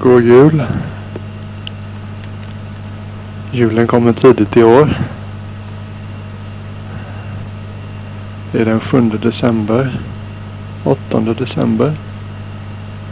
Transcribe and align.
God 0.00 0.22
jul. 0.24 0.62
Julen 3.52 3.86
kommer 3.86 4.12
tidigt 4.12 4.56
i 4.56 4.62
år. 4.62 4.98
Det 8.52 8.60
är 8.60 8.64
den 8.64 8.80
7 8.80 9.10
december. 9.22 10.00
8 10.84 11.20
december. 11.20 11.96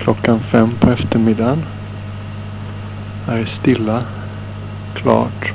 Klockan 0.01 0.41
fem 0.41 0.71
på 0.81 0.91
eftermiddagen. 0.91 1.63
Här 3.27 3.37
är 3.37 3.45
stilla. 3.45 4.03
Klart. 4.95 5.53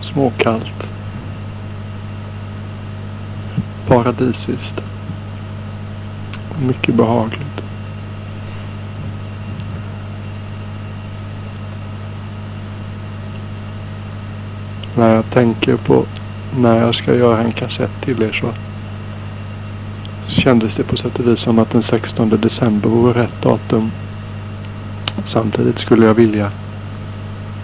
Småkallt. 0.00 0.88
Paradisiskt. 3.86 4.80
Mycket 6.66 6.94
behagligt. 6.94 7.43
När 14.96 15.14
jag 15.14 15.30
tänker 15.30 15.76
på 15.76 16.04
när 16.58 16.80
jag 16.80 16.94
ska 16.94 17.14
göra 17.14 17.42
en 17.42 17.52
kassett 17.52 18.00
till 18.00 18.22
er 18.22 18.32
så 18.32 18.52
kändes 20.26 20.76
det 20.76 20.84
på 20.84 20.96
sätt 20.96 21.18
och 21.18 21.28
vis 21.28 21.40
som 21.40 21.58
att 21.58 21.70
den 21.70 21.82
16 21.82 22.28
december 22.28 22.88
vore 22.88 23.22
rätt 23.22 23.42
datum. 23.42 23.90
Samtidigt 25.24 25.78
skulle 25.78 26.06
jag 26.06 26.14
vilja 26.14 26.50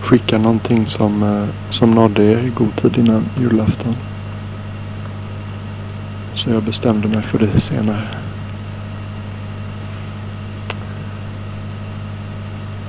skicka 0.01 0.39
någonting 0.39 0.87
som, 0.87 1.23
eh, 1.23 1.73
som 1.75 1.91
nådde 1.91 2.25
er 2.25 2.39
i 2.39 2.51
god 2.51 2.77
tid 2.77 2.99
innan 2.99 3.25
julafton. 3.41 3.97
Så 6.35 6.51
jag 6.51 6.63
bestämde 6.63 7.09
mig 7.09 7.23
för 7.23 7.39
det 7.39 7.61
senare. 7.61 8.09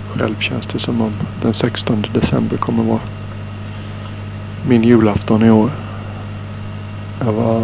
Själv 0.09 0.35
känns 0.39 0.65
det 0.65 0.79
som 0.79 1.01
om 1.01 1.13
den 1.41 1.53
16 1.53 2.05
december 2.13 2.57
kommer 2.57 2.83
vara 2.83 2.99
min 4.67 4.83
julafton 4.83 5.43
i 5.43 5.51
år. 5.51 5.71
Jag 7.19 7.31
var 7.33 7.63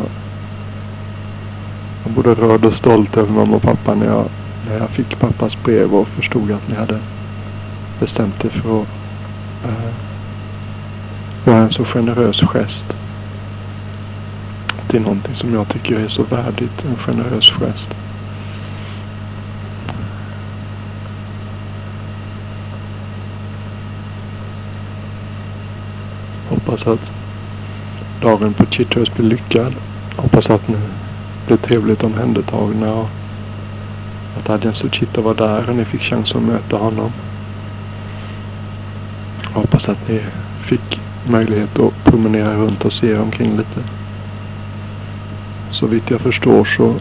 jag 2.07 2.13
både 2.15 2.33
rörd 2.33 2.65
och 2.65 2.73
stolt 2.73 3.17
över 3.17 3.33
mamma 3.33 3.55
och 3.55 3.61
pappa 3.61 3.95
när 3.95 4.05
jag, 4.05 4.25
när 4.69 4.77
jag 4.77 4.89
fick 4.89 5.19
pappas 5.19 5.63
brev 5.63 5.95
och 5.95 6.07
förstod 6.07 6.51
att 6.51 6.67
ni 6.67 6.75
hade 6.75 6.99
bestämt 7.99 8.45
er 8.45 8.49
för 8.49 8.81
att 8.81 8.87
uh, 9.65 9.93
göra 11.45 11.57
en 11.57 11.71
så 11.71 11.85
generös 11.85 12.41
gest. 12.41 12.85
Det 14.89 14.97
är 14.97 15.01
någonting 15.01 15.35
som 15.35 15.53
jag 15.53 15.67
tycker 15.67 15.99
är 15.99 16.07
så 16.07 16.23
värdigt, 16.23 16.85
en 16.89 16.95
generös 16.95 17.51
gest. 17.51 17.89
Hoppas 26.67 26.87
att 26.87 27.11
dagen 28.21 28.53
på 28.53 28.65
Chitters 28.65 29.11
blir 29.13 29.25
lyckad. 29.25 29.73
Hoppas 30.15 30.49
att 30.49 30.67
ni 30.67 30.77
blir 31.45 31.57
trevligt 31.57 32.03
omhändertagna 32.03 32.93
och 32.93 33.09
att 34.37 34.49
Adjan 34.49 34.73
Suchita 34.73 35.21
var 35.21 35.33
där 35.33 35.69
och 35.69 35.75
ni 35.75 35.85
fick 35.85 36.01
chans 36.01 36.35
att 36.35 36.41
möta 36.41 36.77
honom. 36.77 37.11
Hoppas 39.53 39.89
att 39.89 40.07
ni 40.09 40.21
fick 40.59 40.99
möjlighet 41.29 41.79
att 41.79 42.03
promenera 42.03 42.55
runt 42.55 42.85
och 42.85 42.93
se 42.93 43.17
omkring 43.17 43.57
lite. 43.57 43.79
Så 45.69 45.87
vitt 45.87 46.09
jag 46.11 46.21
förstår 46.21 46.65
så 46.65 46.95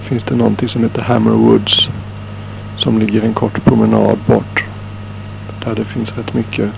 finns 0.00 0.24
det 0.24 0.36
någonting 0.36 0.68
som 0.68 0.82
heter 0.82 1.02
Hammer 1.02 1.30
Woods 1.30 1.88
som 2.76 2.98
ligger 2.98 3.22
en 3.22 3.34
kort 3.34 3.64
promenad 3.64 4.18
bort. 4.26 4.64
Där 5.64 5.74
det 5.74 5.84
finns 5.84 6.12
rätt 6.18 6.34
mycket 6.34 6.70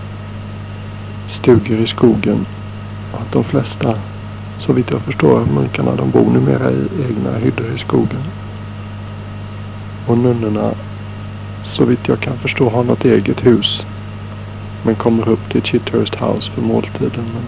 stugor 1.32 1.78
i 1.78 1.87
skogen. 1.87 2.47
Och 3.12 3.20
att 3.20 3.32
de 3.32 3.44
flesta, 3.44 3.94
så 4.59 4.72
vitt 4.72 4.91
jag 4.91 5.00
förstår, 5.00 5.44
munkarna 5.54 5.97
de 5.97 6.10
bor 6.10 6.31
numera 6.31 6.70
i 6.70 6.88
egna 7.09 7.37
hyddor 7.38 7.66
i 7.76 7.78
skogen. 7.78 8.22
Och 10.06 10.19
nunnorna, 10.19 10.75
så 11.65 11.84
vitt 11.84 12.09
jag 12.09 12.21
kan 12.21 12.37
förstå, 12.37 12.69
har 12.69 12.84
något 12.84 13.04
eget 13.04 13.47
hus. 13.47 13.87
Men 14.84 14.94
kommer 14.94 15.28
upp 15.28 15.50
till 15.50 15.62
Chithurst 15.62 16.15
House 16.15 16.50
för 16.50 16.62
måltiden. 16.62 17.25
Men 17.34 17.44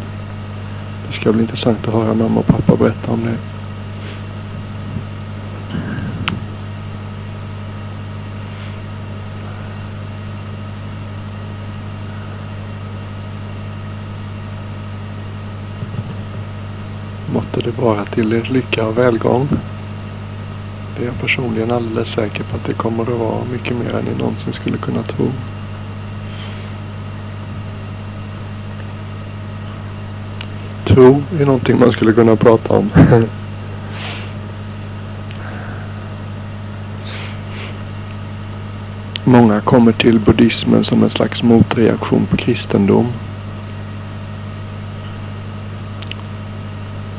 det 1.06 1.12
ska 1.12 1.32
bli 1.32 1.42
intressant 1.42 1.88
att 1.88 1.94
höra 1.94 2.14
mamma 2.14 2.40
och 2.40 2.46
pappa 2.46 2.76
berätta 2.76 3.12
om 3.12 3.20
det. 3.24 3.38
Måtte 17.34 17.60
det 17.60 17.73
vara 17.84 18.04
till 18.04 18.32
er 18.32 18.48
lycka 18.50 18.86
och 18.86 18.98
välgång. 18.98 19.48
Det 20.96 21.02
är 21.02 21.06
jag 21.06 21.20
personligen 21.20 21.70
alldeles 21.70 22.08
säker 22.08 22.44
på 22.44 22.56
att 22.56 22.64
det 22.64 22.72
kommer 22.72 23.02
att 23.02 23.08
vara 23.08 23.44
mycket 23.52 23.76
mer 23.76 23.94
än 23.94 24.04
ni 24.04 24.14
någonsin 24.18 24.52
skulle 24.52 24.76
kunna 24.76 25.02
tro. 25.02 25.30
Tro 30.84 31.22
är 31.40 31.46
någonting 31.46 31.78
man 31.78 31.92
skulle 31.92 32.12
kunna 32.12 32.36
prata 32.36 32.74
om. 32.74 32.90
Många 39.24 39.60
kommer 39.60 39.92
till 39.92 40.18
buddhismen 40.18 40.84
som 40.84 41.02
en 41.02 41.10
slags 41.10 41.42
motreaktion 41.42 42.26
på 42.26 42.36
kristendom. 42.36 43.06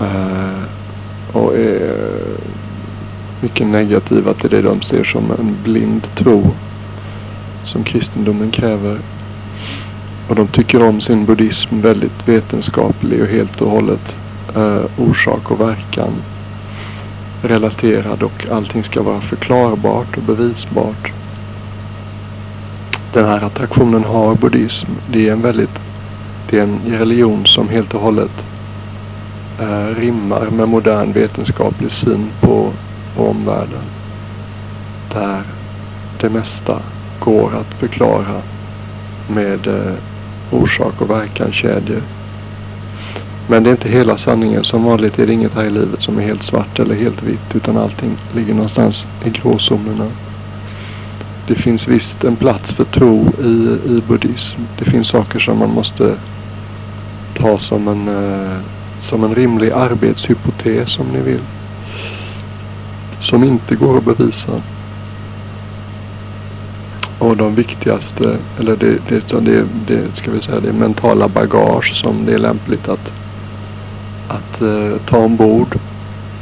Eh, 0.01 0.63
och 1.31 1.55
är 1.57 1.95
mycket 3.41 3.67
negativa 3.67 4.33
till 4.33 4.49
det 4.49 4.61
de 4.61 4.81
ser 4.81 5.03
som 5.03 5.31
en 5.39 5.57
blind 5.63 6.07
tro 6.15 6.51
som 7.65 7.83
kristendomen 7.83 8.51
kräver. 8.51 8.97
Och 10.27 10.35
de 10.35 10.47
tycker 10.47 10.83
om 10.83 11.01
sin 11.01 11.25
buddhism 11.25 11.81
väldigt 11.81 12.27
vetenskaplig 12.27 13.21
och 13.21 13.27
helt 13.27 13.61
och 13.61 13.71
hållet 13.71 14.15
eh, 14.55 14.85
orsak 14.97 15.51
och 15.51 15.61
verkan 15.61 16.11
relaterad 17.41 18.23
och 18.23 18.45
allting 18.51 18.83
ska 18.83 19.01
vara 19.01 19.21
förklarbart 19.21 20.17
och 20.17 20.23
bevisbart. 20.23 21.11
Den 23.13 23.25
här 23.25 23.43
attraktionen 23.43 24.03
har 24.03 24.35
buddhism. 24.35 24.87
Det 25.11 25.27
är 25.27 25.31
en 25.31 25.41
väldigt 25.41 25.79
det 26.49 26.59
är 26.59 26.63
en 26.63 26.79
religion 26.85 27.45
som 27.45 27.69
helt 27.69 27.93
och 27.93 28.01
hållet 28.01 28.45
eh, 29.59 29.99
rimmar 29.99 30.49
med 30.49 30.69
modern 30.69 31.11
vetenskaplig 31.13 31.91
syn 31.91 32.29
på, 32.41 32.71
omvärlden. 33.17 33.83
Där 35.13 35.41
det 36.21 36.29
mesta 36.29 36.79
går 37.19 37.55
att 37.55 37.73
förklara 37.79 38.41
med 39.27 39.67
eh, 39.67 39.93
orsak 40.51 41.01
och 41.01 41.09
verkan 41.09 41.51
kedjor. 41.51 42.01
Men 43.47 43.63
det 43.63 43.69
är 43.69 43.71
inte 43.71 43.89
hela 43.89 44.17
sanningen. 44.17 44.63
Som 44.63 44.83
vanligt 44.83 45.19
är 45.19 45.27
det 45.27 45.33
inget 45.33 45.53
här 45.53 45.63
i 45.63 45.69
livet 45.69 46.01
som 46.01 46.17
är 46.17 46.21
helt 46.21 46.43
svart 46.43 46.79
eller 46.79 46.95
helt 46.95 47.23
vitt. 47.23 47.55
Utan 47.55 47.77
allting 47.77 48.17
ligger 48.35 48.53
någonstans 48.53 49.07
i 49.25 49.29
gråzonerna. 49.29 50.07
Det 51.47 51.55
finns 51.55 51.87
visst 51.87 52.23
en 52.23 52.35
plats 52.35 52.73
för 52.73 52.83
tro 52.83 53.27
i, 53.43 53.79
i 53.85 54.01
buddhism. 54.07 54.61
Det 54.79 54.85
finns 54.85 55.07
saker 55.07 55.39
som 55.39 55.57
man 55.57 55.69
måste 55.69 56.15
ta 57.33 57.59
som 57.59 57.87
en 57.87 58.07
eh, 58.07 58.57
som 59.05 59.23
en 59.23 59.35
rimlig 59.35 59.71
arbetshypotes 59.71 60.99
om 60.99 61.07
ni 61.07 61.21
vill. 61.21 61.41
Som 63.21 63.43
inte 63.43 63.75
går 63.75 63.97
att 63.97 64.05
bevisa. 64.05 64.61
Och 67.19 67.37
de 67.37 67.55
viktigaste, 67.55 68.37
eller 68.59 68.75
det, 68.75 68.97
det, 69.09 69.45
det, 69.45 69.65
det 69.87 70.15
ska 70.15 70.31
vi 70.31 70.41
säga, 70.41 70.59
det 70.59 70.73
mentala 70.73 71.27
bagage 71.27 71.95
som 71.95 72.25
det 72.25 72.33
är 72.33 72.39
lämpligt 72.39 72.89
att, 72.89 73.13
att 74.27 74.61
uh, 74.61 74.97
ta 74.97 75.17
ombord 75.17 75.77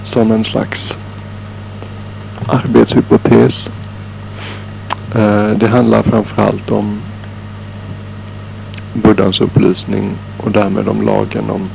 som 0.05 0.31
en 0.31 0.43
slags 0.43 0.97
arbetshypotes. 2.47 3.69
Uh, 5.15 5.51
det 5.57 5.67
handlar 5.67 6.03
framförallt 6.03 6.71
om 6.71 7.01
Buddhas 8.93 9.41
upplysning 9.41 10.11
och 10.37 10.51
därmed 10.51 10.87
om 10.87 11.01
lagen 11.01 11.49
om 11.49 11.69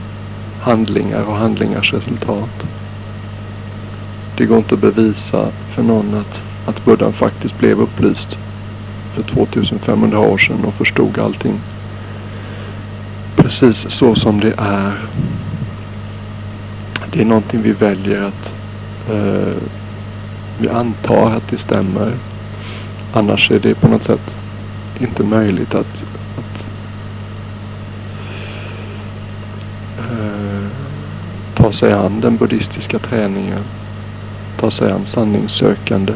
handlingar 0.68 1.22
och 1.22 1.34
handlingars 1.34 1.92
resultat. 1.92 2.66
Det 4.36 4.46
går 4.46 4.58
inte 4.58 4.74
att 4.74 4.80
bevisa 4.80 5.48
för 5.74 5.82
någon 5.82 6.14
att, 6.14 6.42
att 6.66 6.84
buddhan 6.84 7.12
faktiskt 7.12 7.58
blev 7.58 7.80
upplyst 7.80 8.38
för 9.14 9.22
2500 9.22 10.18
år 10.18 10.38
sedan 10.38 10.64
och 10.64 10.74
förstod 10.74 11.18
allting 11.18 11.60
precis 13.48 13.86
så 13.90 14.14
som 14.14 14.40
det 14.40 14.54
är. 14.58 14.92
Det 17.12 17.20
är 17.20 17.24
någonting 17.24 17.62
vi 17.62 17.72
väljer 17.72 18.22
att 18.22 18.54
eh, 19.10 19.62
vi 20.58 20.68
antar 20.68 21.30
att 21.30 21.48
det 21.48 21.58
stämmer. 21.58 22.12
Annars 23.12 23.50
är 23.50 23.58
det 23.58 23.74
på 23.74 23.88
något 23.88 24.02
sätt 24.02 24.36
inte 25.00 25.24
möjligt 25.24 25.74
att, 25.74 26.04
att 26.38 26.68
eh, 29.98 30.66
ta 31.68 31.72
sig 31.72 31.92
an 31.92 32.20
den 32.20 32.36
buddhistiska 32.36 32.98
träningen. 32.98 33.64
Ta 34.60 34.70
sig 34.70 34.92
an 34.92 35.06
sanningssökande 35.06 36.12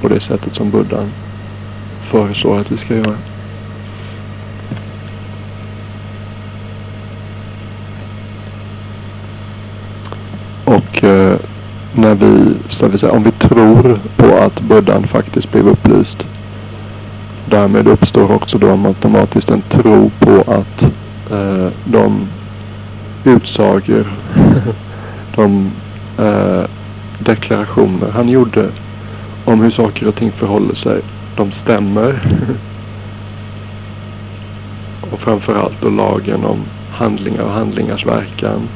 på 0.00 0.08
det 0.08 0.20
sättet 0.20 0.54
som 0.54 0.70
buddhan 0.70 1.10
föreslår 2.02 2.60
att 2.60 2.72
vi 2.72 2.76
ska 2.76 2.94
göra. 2.94 3.16
Och 10.64 11.04
eh, 11.04 11.36
när 11.94 12.14
vi, 12.14 12.54
så 12.68 12.88
vi 12.88 12.98
säga, 12.98 13.12
om 13.12 13.22
vi 13.22 13.30
tror 13.30 13.98
på 14.16 14.36
att 14.36 14.60
buddhan 14.60 15.06
faktiskt 15.06 15.52
blev 15.52 15.68
upplyst. 15.68 16.26
Därmed 17.46 17.88
uppstår 17.88 18.32
också 18.32 18.58
då 18.58 18.70
automatiskt 18.70 19.50
en 19.50 19.62
tro 19.62 20.10
på 20.18 20.52
att 20.52 20.82
eh, 21.30 21.68
de 21.84 22.28
utsager, 23.28 24.06
de 25.36 25.70
eh, 26.18 26.64
deklarationer 27.18 28.10
han 28.10 28.28
gjorde 28.28 28.68
om 29.44 29.60
hur 29.60 29.70
saker 29.70 30.08
och 30.08 30.14
ting 30.14 30.32
förhåller 30.32 30.74
sig, 30.74 31.00
de 31.36 31.52
stämmer. 31.52 32.20
och 35.12 35.20
framförallt 35.20 35.80
då 35.80 35.88
lagen 35.88 36.44
om 36.44 36.58
handlingar 36.90 37.42
och 37.42 37.50
handlingars 37.50 38.06
verkan 38.06 38.68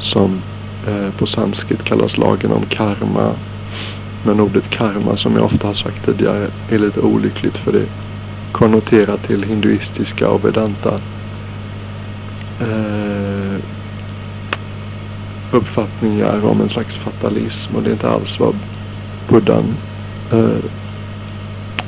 som 0.00 0.40
eh, 0.88 1.10
på 1.18 1.26
sanskrit 1.26 1.84
kallas 1.84 2.18
lagen 2.18 2.52
om 2.52 2.62
karma. 2.68 3.32
Men 4.24 4.40
ordet 4.40 4.70
karma 4.70 5.16
som 5.16 5.36
jag 5.36 5.44
ofta 5.44 5.66
har 5.66 5.74
sagt 5.74 6.04
tidigare 6.04 6.46
är 6.70 6.78
lite 6.78 7.00
olyckligt 7.00 7.56
för 7.56 7.72
det 7.72 7.86
konnoterar 8.52 9.16
till 9.16 9.42
hinduistiska 9.42 10.28
och 10.28 10.44
vedanta 10.44 10.94
eh, 12.60 13.01
uppfattningar 15.52 16.46
om 16.46 16.60
en 16.60 16.68
slags 16.68 16.96
fatalism 16.96 17.76
och 17.76 17.82
det 17.82 17.90
är 17.90 17.92
inte 17.92 18.10
alls 18.10 18.40
vad 18.40 18.54
buddhan 19.28 19.74
eh, 20.32 20.64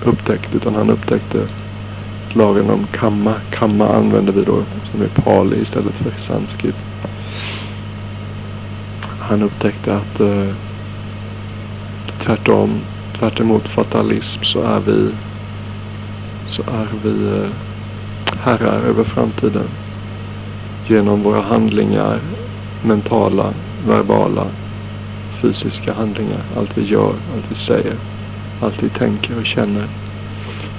upptäckte 0.05 0.57
utan 0.57 0.75
han 0.75 0.91
upptäckte 0.91 1.39
lagen 2.33 2.71
om 2.71 2.87
kamma. 2.93 3.35
Kamma 3.51 3.89
använder 3.89 4.33
vi 4.33 4.45
då 4.45 4.63
som 4.93 5.03
är 5.03 5.09
pali 5.09 5.63
istället 5.63 5.95
för 5.95 6.21
sanskrit 6.21 6.77
han 9.29 9.43
upptäckte 9.43 9.97
att 9.97 10.21
eh, 10.21 10.55
tvärtom, 12.19 12.81
tvärt 13.19 13.41
emot 13.41 13.69
fatalism 13.69 14.43
så 14.43 14.63
är 14.63 14.81
vi, 14.81 15.11
så 16.47 16.63
är 16.63 16.89
vi 17.03 17.27
eh, 17.27 17.51
herrar 18.41 18.81
över 18.81 19.05
framtiden. 19.05 19.69
Genom 20.87 21.23
våra 21.23 21.41
handlingar, 21.41 22.21
mentala, 22.85 23.55
verbala, 23.87 24.47
fysiska 25.43 25.93
handlingar. 25.93 26.41
Allt 26.57 26.79
vi 26.79 26.83
gör, 26.83 27.13
allt 27.35 27.45
vi 27.49 27.55
säger, 27.55 27.95
allt 28.61 28.83
vi 28.83 28.89
tänker 28.89 29.39
och 29.39 29.47
känner. 29.47 29.87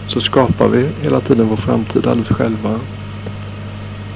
Så 0.08 0.22
skapar 0.22 0.68
vi 0.68 0.90
hela 1.02 1.20
tiden 1.20 1.48
vår 1.48 1.56
framtid 1.56 2.08
alldeles 2.08 2.38
själva. 2.38 2.80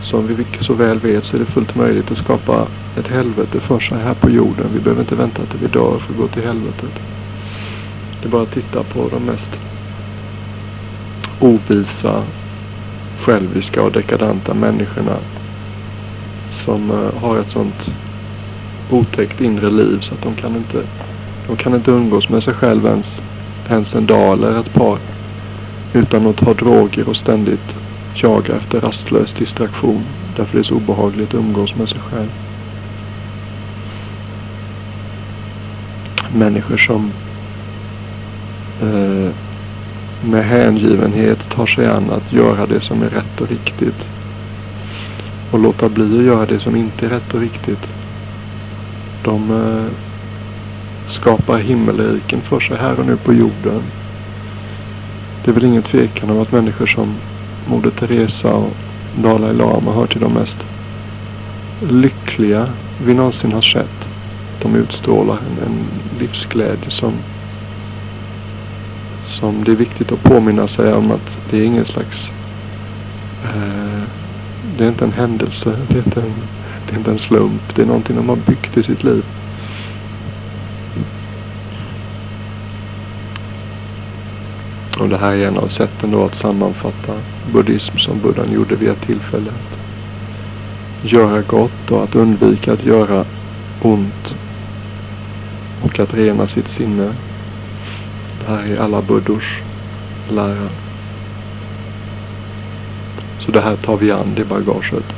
Som 0.01 0.27
vi 0.27 0.45
så 0.59 0.74
väl 0.74 1.00
vet 1.00 1.25
så 1.25 1.36
är 1.36 1.39
det 1.39 1.45
fullt 1.45 1.75
möjligt 1.75 2.12
att 2.12 2.18
skapa 2.18 2.68
ett 2.97 3.07
helvete 3.07 3.59
för 3.59 3.80
sig 3.80 3.97
här 3.97 4.13
på 4.13 4.30
jorden. 4.30 4.65
Vi 4.74 4.80
behöver 4.80 5.01
inte 5.01 5.15
vänta 5.15 5.45
till 5.45 5.59
vi 5.59 5.68
dör 5.68 6.00
för 6.00 6.13
att 6.13 6.19
gå 6.19 6.27
till 6.27 6.44
helvetet. 6.44 7.00
Det 8.21 8.27
är 8.27 8.31
bara 8.31 8.44
att 8.44 8.51
titta 8.51 8.83
på 8.83 9.09
de 9.12 9.24
mest 9.24 9.59
ovisa, 11.39 12.24
själviska 13.19 13.83
och 13.83 13.91
dekadanta 13.91 14.53
människorna 14.53 15.18
som 16.69 16.92
eh, 16.92 17.21
har 17.21 17.38
ett 17.38 17.50
sånt 17.50 17.92
otäckt 18.89 19.42
inre 19.42 19.69
liv 19.69 20.00
så 20.01 20.13
att 20.13 20.21
de 20.21 20.36
kan 20.36 20.56
inte, 20.56 20.81
de 21.48 21.57
kan 21.57 21.74
inte 21.74 21.92
umgås 21.92 22.30
med 22.30 22.44
sig 22.44 22.54
själv 22.54 22.86
ens, 22.86 23.21
ens 23.69 23.95
en 23.95 24.06
dag 24.06 24.33
eller 24.33 24.60
ett 24.60 24.74
par 24.74 24.98
utan 25.94 26.27
att 26.27 26.38
ta 26.38 26.54
droger 26.54 27.10
och 27.10 27.18
ständigt 27.18 27.75
jaga 28.16 28.56
efter 28.56 28.81
rastlös 28.81 29.33
distraktion. 29.33 30.04
Därför 30.36 30.54
det 30.54 30.62
är 30.62 30.63
så 30.63 30.75
obehagligt 30.75 31.33
att 31.33 31.39
umgås 31.39 31.75
med 31.75 31.89
sig 31.89 32.00
själv. 32.00 32.30
Människor 36.36 36.77
som 36.77 37.12
eh, 38.81 39.31
med 40.30 40.45
hängivenhet 40.45 41.50
tar 41.50 41.65
sig 41.65 41.88
an 41.88 42.10
att 42.10 42.33
göra 42.33 42.65
det 42.65 42.81
som 42.81 43.04
är 43.04 43.10
rätt 43.10 43.42
och 43.42 43.50
riktigt. 43.50 44.10
Och 45.51 45.60
låta 45.60 45.90
bli 45.90 46.19
att 46.19 46.25
göra 46.25 46.46
det 46.46 46.60
som 46.60 46.75
inte 46.75 47.06
är 47.06 47.10
rätt 47.10 47.34
och 47.34 47.40
riktigt. 47.40 47.90
De 49.24 49.51
eh, 49.51 49.94
skapar 51.07 51.57
himmelriken 51.57 52.42
för 52.42 52.60
sig 52.60 52.78
här 52.78 53.00
och 53.00 53.06
nu 53.06 53.18
på 53.18 53.34
jorden. 53.34 53.81
Det 55.46 55.51
är 55.51 55.56
väl 55.56 55.66
ingen 55.66 55.84
tvekan 55.84 56.30
om 56.30 56.42
att 56.42 56.51
människor 56.51 56.86
som 56.86 57.16
Moder 57.68 57.90
Teresa 57.90 58.54
och 58.54 58.74
Dalai 59.22 59.54
Lama 59.54 59.92
hör 59.94 60.07
till 60.07 60.22
de 60.22 60.34
mest 60.34 60.57
lyckliga 61.92 62.68
vi 63.06 63.13
någonsin 63.13 63.51
har 63.51 63.62
sett. 63.62 64.10
De 64.62 64.75
utstrålar 64.75 65.36
en, 65.36 65.66
en 65.66 65.86
livsglädje 66.19 66.90
som 66.90 67.13
som 69.25 69.63
det 69.63 69.72
är 69.72 69.75
viktigt 69.75 70.12
att 70.12 70.24
påminna 70.24 70.68
sig 70.68 70.94
om 70.94 71.12
att 71.12 71.38
det 71.50 71.57
är 71.57 71.63
ingen 71.63 71.86
slags 71.86 72.31
eh, 73.44 74.19
det 74.77 74.83
är 74.83 74.89
inte 74.89 75.06
en 75.06 75.12
händelse, 75.12 75.77
det 75.88 75.94
är 75.94 76.04
inte 76.04 76.21
en, 76.21 76.33
det 76.88 76.94
är 76.94 76.98
inte 76.98 77.12
en 77.12 77.19
slump, 77.19 77.75
det 77.75 77.81
är 77.81 77.86
någonting 77.86 78.16
de 78.16 78.30
har 78.30 78.36
byggt 78.36 78.77
i 78.77 78.83
sitt 78.83 79.04
liv. 79.04 79.24
Och 85.00 85.10
det 85.10 85.18
här 85.18 85.31
är 85.31 85.48
en 85.48 85.57
av 85.57 85.68
sätten 85.68 86.12
då 86.12 86.25
att 86.25 86.36
sammanfatta 86.36 87.13
buddhism 87.54 87.98
som 87.98 88.19
buddhan 88.19 88.51
gjorde 88.51 88.75
vid 88.75 88.89
ett 88.89 89.01
tillfälle. 89.01 89.51
Att 91.04 91.12
göra 91.12 91.42
gott 91.42 91.92
och 91.92 92.04
att 92.04 92.15
undvika 92.15 92.74
att 92.74 92.86
göra 92.86 93.25
ont. 93.81 94.36
Och 95.82 96.00
att 96.00 96.13
rena 96.13 96.48
sitt 96.48 96.67
sinne. 96.67 97.12
Det 98.39 98.51
här 98.51 98.65
är 98.67 98.77
alla 98.77 99.01
buddhors 99.01 99.62
lära. 100.29 100.70
Så 103.50 103.53
det 103.53 103.62
här 103.62 103.75
tar 103.75 103.98
vi 103.98 104.12
an, 104.12 104.34
det 104.36 104.46
bagaget. 104.46 105.13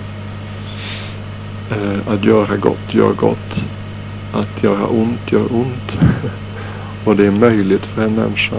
Eh, 1.69 2.13
att 2.13 2.25
göra 2.25 2.57
gott, 2.57 2.93
gör 2.93 3.13
gott. 3.13 3.63
Att 4.33 4.63
göra 4.63 4.87
ont, 4.87 5.31
gör 5.31 5.53
ont. 5.53 5.99
och 7.05 7.15
det 7.15 7.25
är 7.25 7.31
möjligt 7.31 7.85
för 7.85 8.03
en 8.03 8.15
människa 8.15 8.55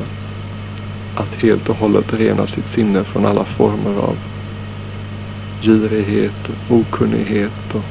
att 1.16 1.34
helt 1.34 1.68
och 1.68 1.76
hållet 1.76 2.12
rena 2.12 2.46
sitt 2.46 2.68
sinne 2.68 3.04
från 3.04 3.26
alla 3.26 3.44
former 3.44 3.98
av 4.00 4.16
girighet, 5.62 6.50
okunnighet 6.70 7.74
och 7.74 7.84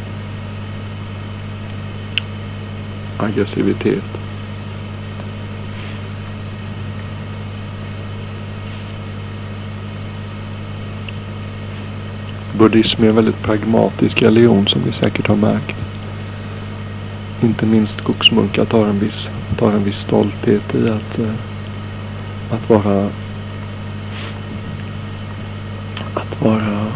aggressivitet. 3.17 4.20
Buddhism 12.61 13.03
är 13.03 13.09
en 13.09 13.15
väldigt 13.15 13.43
pragmatisk 13.43 14.21
religion 14.21 14.67
som 14.67 14.81
vi 14.85 14.91
säkert 14.91 15.27
har 15.27 15.35
märkt. 15.35 15.75
Inte 17.43 17.65
minst 17.65 17.99
skogsmunkar 17.99 18.65
tar 18.65 18.85
en 18.85 18.99
viss, 18.99 19.29
tar 19.57 19.71
en 19.71 19.83
viss 19.83 19.97
stolthet 19.99 20.75
i 20.75 20.89
att 20.89 21.19
eh, 21.19 21.33
att 22.51 22.69
vara 22.69 23.09
att 26.13 26.41
vara 26.41 26.87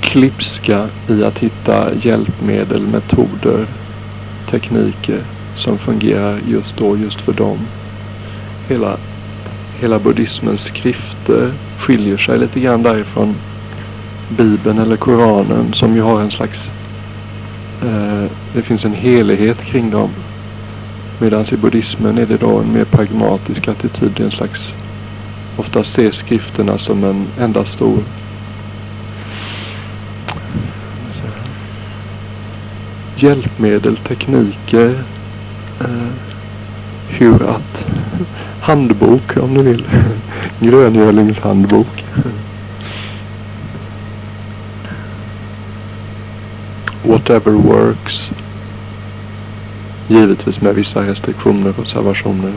klipska 0.00 0.88
i 1.08 1.24
att 1.24 1.38
hitta 1.38 1.94
hjälpmedel, 1.94 2.86
metoder, 2.86 3.66
tekniker 4.50 5.20
som 5.54 5.78
fungerar 5.78 6.38
just 6.46 6.76
då, 6.76 6.96
just 6.96 7.20
för 7.20 7.32
dem. 7.32 7.58
Hela, 8.68 8.96
hela 9.80 9.98
buddhismens 9.98 10.62
skrifter 10.62 11.52
skiljer 11.78 12.16
sig 12.16 12.38
lite 12.38 12.60
grann 12.60 12.82
därifrån 12.82 13.34
Bibeln 14.28 14.78
eller 14.78 14.96
Koranen 14.96 15.72
som 15.72 15.94
ju 15.94 16.02
har 16.02 16.20
en 16.20 16.30
slags 16.30 16.68
eh, 17.82 18.30
det 18.54 18.62
finns 18.62 18.84
en 18.84 18.94
helighet 18.94 19.64
kring 19.64 19.90
dem. 19.90 20.10
Medan 21.20 21.44
i 21.52 21.56
buddhismen 21.56 22.18
är 22.18 22.26
det 22.26 22.36
då 22.36 22.58
en 22.58 22.72
mer 22.72 22.84
pragmatisk 22.84 23.68
attityd. 23.68 24.20
En 24.20 24.30
slags, 24.30 24.74
ofta 25.56 25.80
ses 25.80 26.16
skrifterna 26.16 26.78
som 26.78 27.04
en 27.04 27.26
enda 27.38 27.64
stor 27.64 27.98
hjälpmedel, 33.16 33.96
tekniker, 33.96 34.94
eh, 35.80 36.12
hur 37.08 37.50
att 37.50 37.86
handbok 38.60 39.36
om 39.36 39.54
ni 39.54 39.62
vill. 39.62 39.84
Gröngölings 40.60 41.38
Whatever 47.02 47.52
works. 47.52 48.30
Givetvis 50.08 50.60
med 50.60 50.74
vissa 50.74 51.02
restriktioner 51.02 51.70
och 51.70 51.78
observationer. 51.78 52.52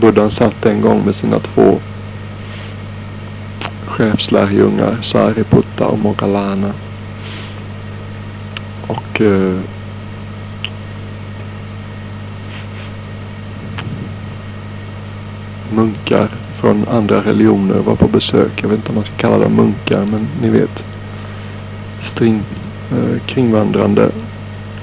Buddhan 0.00 0.30
satt 0.30 0.66
en 0.66 0.80
gång 0.80 1.04
med 1.04 1.14
sina 1.14 1.38
två 1.38 1.78
chefslärjungar 3.86 4.98
Sariputta 5.02 5.86
och 5.86 5.98
Moggallana. 5.98 6.72
Och 8.86 9.20
eh, 9.20 9.58
munkar 15.72 16.28
från 16.60 16.88
andra 16.88 17.20
religioner 17.20 17.78
var 17.78 17.96
på 17.96 18.08
besök. 18.08 18.62
Jag 18.62 18.68
vet 18.68 18.78
inte 18.78 18.88
om 18.88 18.94
man 18.94 19.04
ska 19.04 19.14
kalla 19.14 19.38
dem 19.38 19.52
munkar 19.52 20.04
men 20.04 20.28
ni 20.42 20.48
vet. 20.48 20.84
String, 22.02 22.42
eh, 22.90 23.20
kringvandrande 23.26 24.10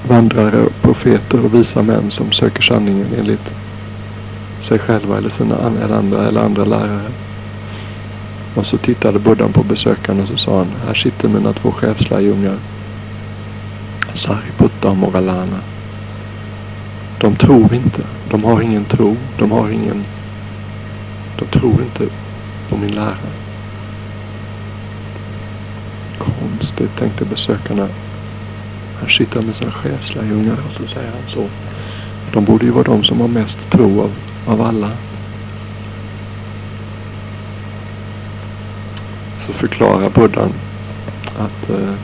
vandrare, 0.08 0.66
profeter 0.82 1.44
och 1.44 1.54
visa 1.54 1.82
män 1.82 2.10
som 2.10 2.32
söker 2.32 2.62
sanningen 2.62 3.06
enligt 3.18 3.54
sig 4.60 4.78
själva 4.78 5.18
eller 5.18 5.30
sina 5.30 5.56
eller 5.84 5.96
andra, 5.96 6.28
eller 6.28 6.40
andra 6.40 6.64
lärare. 6.64 7.10
Och 8.54 8.66
så 8.66 8.76
tittade 8.76 9.18
Buddhan 9.18 9.52
på 9.52 9.62
besökarna 9.62 10.22
och 10.22 10.28
så 10.28 10.36
sa 10.36 10.58
han, 10.58 10.72
här 10.86 10.94
sitter 10.94 11.28
mina 11.28 11.52
två 11.52 11.72
chefslärjungar. 11.72 12.56
Sariputta 14.14 14.90
och 14.90 14.96
Moralana. 14.96 15.60
De 17.20 17.36
tror 17.36 17.74
inte. 17.74 18.02
De 18.30 18.44
har 18.44 18.60
ingen 18.60 18.84
tro. 18.84 19.16
De 19.38 19.50
har 19.50 19.70
ingen... 19.70 20.04
De 21.40 21.58
tror 21.58 21.82
inte 21.82 22.06
på 22.68 22.76
min 22.76 22.94
lära. 22.94 23.16
Konstigt, 26.18 26.96
tänkte 26.96 27.24
besökarna. 27.24 27.88
Här 29.00 29.08
sitter 29.08 29.36
han 29.36 29.46
med 29.46 29.56
sina 29.56 29.70
chefslärjungar 29.70 30.56
och 30.68 30.76
så 30.76 30.86
säger 30.86 31.10
han 31.10 31.28
så. 31.28 31.48
De 32.32 32.44
borde 32.44 32.64
ju 32.64 32.70
vara 32.70 32.84
de 32.84 33.04
som 33.04 33.20
har 33.20 33.28
mest 33.28 33.70
tro 33.70 34.00
av, 34.00 34.10
av 34.46 34.62
alla. 34.62 34.90
Så 39.46 39.52
förklarar 39.52 40.10
buddhan 40.10 40.52
att 41.38 41.70
eh, 41.70 41.94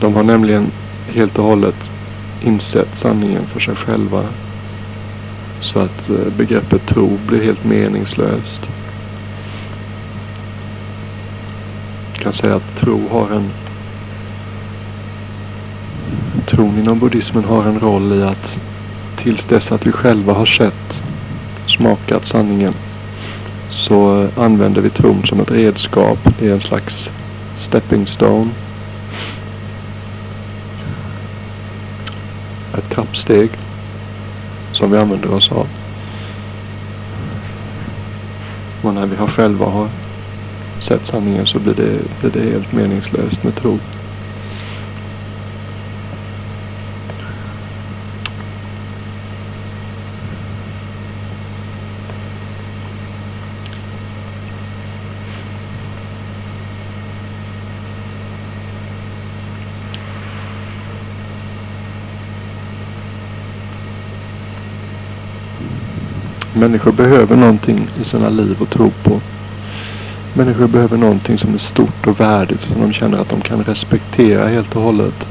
de 0.00 0.14
har 0.14 0.22
nämligen 0.22 0.70
helt 1.08 1.38
och 1.38 1.44
hållet 1.44 1.90
insett 2.42 2.96
sanningen 2.96 3.46
för 3.46 3.60
sig 3.60 3.76
själva. 3.76 4.24
Så 5.60 5.78
att 5.78 6.08
eh, 6.08 6.32
begreppet 6.36 6.86
tro 6.86 7.18
blir 7.26 7.44
helt 7.44 7.64
meningslöst. 7.64 8.68
Jag 12.12 12.22
kan 12.22 12.32
säga 12.32 12.56
att 12.56 12.76
tro 12.76 13.08
har 13.08 13.30
en 13.36 13.50
Tron 16.46 16.78
inom 16.78 16.98
buddhismen 16.98 17.44
har 17.44 17.64
en 17.64 17.80
roll 17.80 18.12
i 18.12 18.22
att 18.22 18.58
tills 19.16 19.44
dess 19.44 19.72
att 19.72 19.86
vi 19.86 19.92
själva 19.92 20.32
har 20.32 20.46
sett, 20.46 21.02
smakat 21.66 22.26
sanningen 22.26 22.74
så 23.70 24.28
använder 24.36 24.80
vi 24.80 24.90
tron 24.90 25.26
som 25.26 25.40
ett 25.40 25.50
redskap. 25.50 26.18
Det 26.38 26.48
är 26.48 26.52
en 26.52 26.60
slags 26.60 27.10
stepping 27.54 28.06
stone. 28.06 28.50
Ett 32.78 32.90
trappsteg 32.90 33.50
som 34.74 34.90
vi 34.90 34.98
använder 34.98 35.34
oss 35.34 35.52
av. 35.52 35.66
Och 38.82 38.94
när 38.94 39.06
vi 39.06 39.16
har 39.16 39.26
själva 39.26 39.66
har 39.66 39.88
sett 40.80 41.06
sanningen 41.06 41.46
så 41.46 41.58
blir 41.58 41.74
det, 41.74 41.98
blir 42.20 42.42
det 42.42 42.50
helt 42.50 42.72
meningslöst 42.72 43.44
med 43.44 43.54
tro. 43.56 43.78
Människor 66.64 66.92
behöver 66.92 67.36
någonting 67.36 67.88
i 68.00 68.04
sina 68.04 68.28
liv 68.28 68.56
att 68.62 68.70
tro 68.70 68.90
på. 69.02 69.20
Människor 70.34 70.66
behöver 70.66 70.96
någonting 70.96 71.38
som 71.38 71.54
är 71.54 71.58
stort 71.58 72.06
och 72.06 72.20
värdigt 72.20 72.60
som 72.60 72.80
de 72.80 72.92
känner 72.92 73.18
att 73.18 73.28
de 73.28 73.40
kan 73.40 73.64
respektera 73.64 74.48
helt 74.48 74.76
och 74.76 74.82
hållet. 74.82 75.26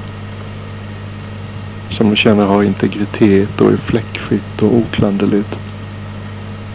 Som 1.91 2.09
de 2.09 2.15
känner 2.15 2.45
har 2.45 2.63
integritet 2.63 3.61
och 3.61 3.71
är 3.71 3.77
fläckfritt 3.77 4.61
och 4.61 4.73
oklanderligt. 4.73 5.59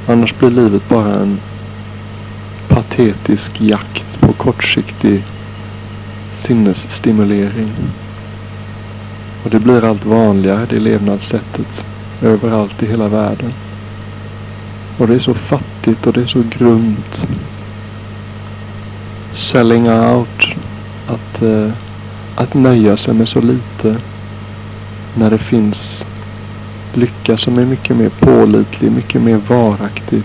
Annars 0.09 0.35
blir 0.38 0.50
livet 0.50 0.88
bara 0.88 1.15
en 1.15 1.41
patetisk 2.69 3.61
jakt 3.61 4.21
på 4.21 4.33
kortsiktig 4.33 5.25
sinnesstimulering. 6.35 7.73
Och 9.45 9.50
det 9.50 9.59
blir 9.59 9.85
allt 9.85 10.05
vanligare, 10.05 10.67
det 10.71 10.81
levnadssättet, 10.81 11.85
överallt 12.23 12.83
i 12.83 12.87
hela 12.87 13.09
världen. 13.09 13.53
Och 14.99 15.09
det 15.09 15.14
är 15.14 15.19
så 15.19 15.35
fattigt 15.35 16.07
och 16.07 16.12
det 16.12 16.23
är 16.23 16.26
så 16.26 16.43
grunt. 16.59 17.26
Selling 19.33 19.90
out. 19.90 20.45
Att, 21.07 21.43
eh, 21.43 21.71
att 22.35 22.55
nöja 22.55 22.97
sig 22.97 23.14
med 23.14 23.28
så 23.28 23.40
lite. 23.40 23.97
När 25.14 25.31
det 25.31 25.38
finns 25.38 26.05
lycka 26.95 27.37
som 27.37 27.59
är 27.59 27.64
mycket 27.64 27.97
mer 27.97 28.09
pålitlig, 28.09 28.93
mycket 28.93 29.23
mer 29.23 29.37
varaktig. 29.49 30.23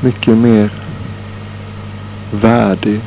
Mycket 0.00 0.36
mer 0.36 0.70
värdig. 2.32 3.00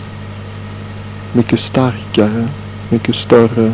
Mycket 1.33 1.59
starkare, 1.59 2.47
mycket 2.89 3.15
större. 3.15 3.73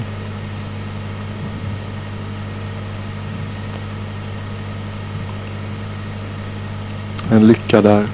En 7.34 7.48
lycka 7.48 7.82
där 7.82 8.06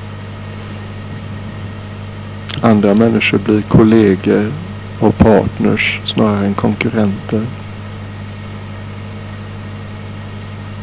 andra 2.62 2.94
människor 2.94 3.38
blir 3.38 3.62
kollegor 3.62 4.52
och 5.00 5.18
partners 5.18 6.02
snarare 6.06 6.46
än 6.46 6.54
konkurrenter. 6.54 7.42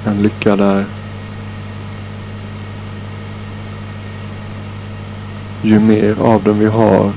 En 0.04 0.22
lycka 0.22 0.56
där 0.56 0.84
ju 5.62 5.80
mer 5.80 6.16
av 6.20 6.44
den 6.44 6.58
vi 6.58 6.66
har 6.66 7.12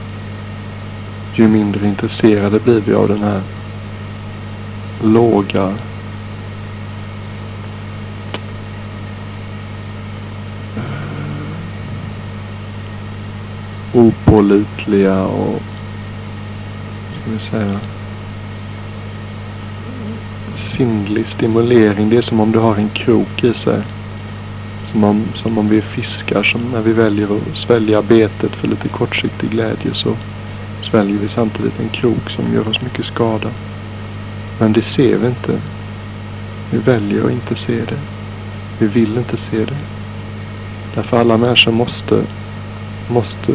ju 1.33 1.47
mindre 1.47 1.87
intresserade 1.87 2.59
blir 2.59 2.81
vi 2.81 2.93
av 2.93 3.07
den 3.07 3.23
här 3.23 3.41
låga 5.03 5.75
opålitliga 13.99 15.23
och 15.23 15.61
ska 17.21 17.31
vi 17.31 17.39
säga 17.39 17.79
sinnlig 20.55 21.27
stimulering. 21.27 22.09
Det 22.09 22.17
är 22.17 22.21
som 22.21 22.39
om 22.39 22.51
du 22.51 22.59
har 22.59 22.75
en 22.75 22.89
krok 22.89 23.43
i 23.43 23.53
sig. 23.53 23.81
Som 24.91 25.03
om, 25.03 25.23
som 25.35 25.57
om 25.57 25.69
vi 25.69 25.77
är 25.77 25.81
fiskar 25.81 26.43
som 26.43 26.61
när 26.71 26.81
vi 26.81 26.93
väljer 26.93 27.27
att 27.35 27.57
svälja 27.57 28.01
betet 28.01 28.51
för 28.51 28.67
lite 28.67 28.87
kortsiktig 28.87 29.49
glädje 29.49 29.93
så 29.93 30.15
sväljer 30.81 31.17
vi 31.17 31.29
samtidigt 31.29 31.79
en 31.79 31.89
krok 31.89 32.29
som 32.29 32.53
gör 32.53 32.69
oss 32.69 32.81
mycket 32.81 33.05
skada. 33.05 33.49
Men 34.59 34.73
det 34.73 34.81
ser 34.81 35.17
vi 35.17 35.27
inte. 35.27 35.59
Vi 36.71 36.77
väljer 36.77 37.25
att 37.25 37.31
inte 37.31 37.55
se 37.55 37.75
det. 37.75 37.99
Vi 38.79 38.87
vill 38.87 39.17
inte 39.17 39.37
se 39.37 39.57
det. 39.57 39.77
Därför 40.95 41.19
alla 41.19 41.37
människor 41.37 41.71
måste 41.71 42.23
måste... 43.09 43.53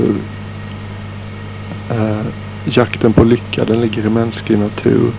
Eh, 1.90 2.20
jakten 2.64 3.12
på 3.12 3.24
lycka 3.24 3.64
den 3.64 3.80
ligger 3.80 4.06
i 4.06 4.10
mänsklig 4.10 4.58
natur. 4.58 5.12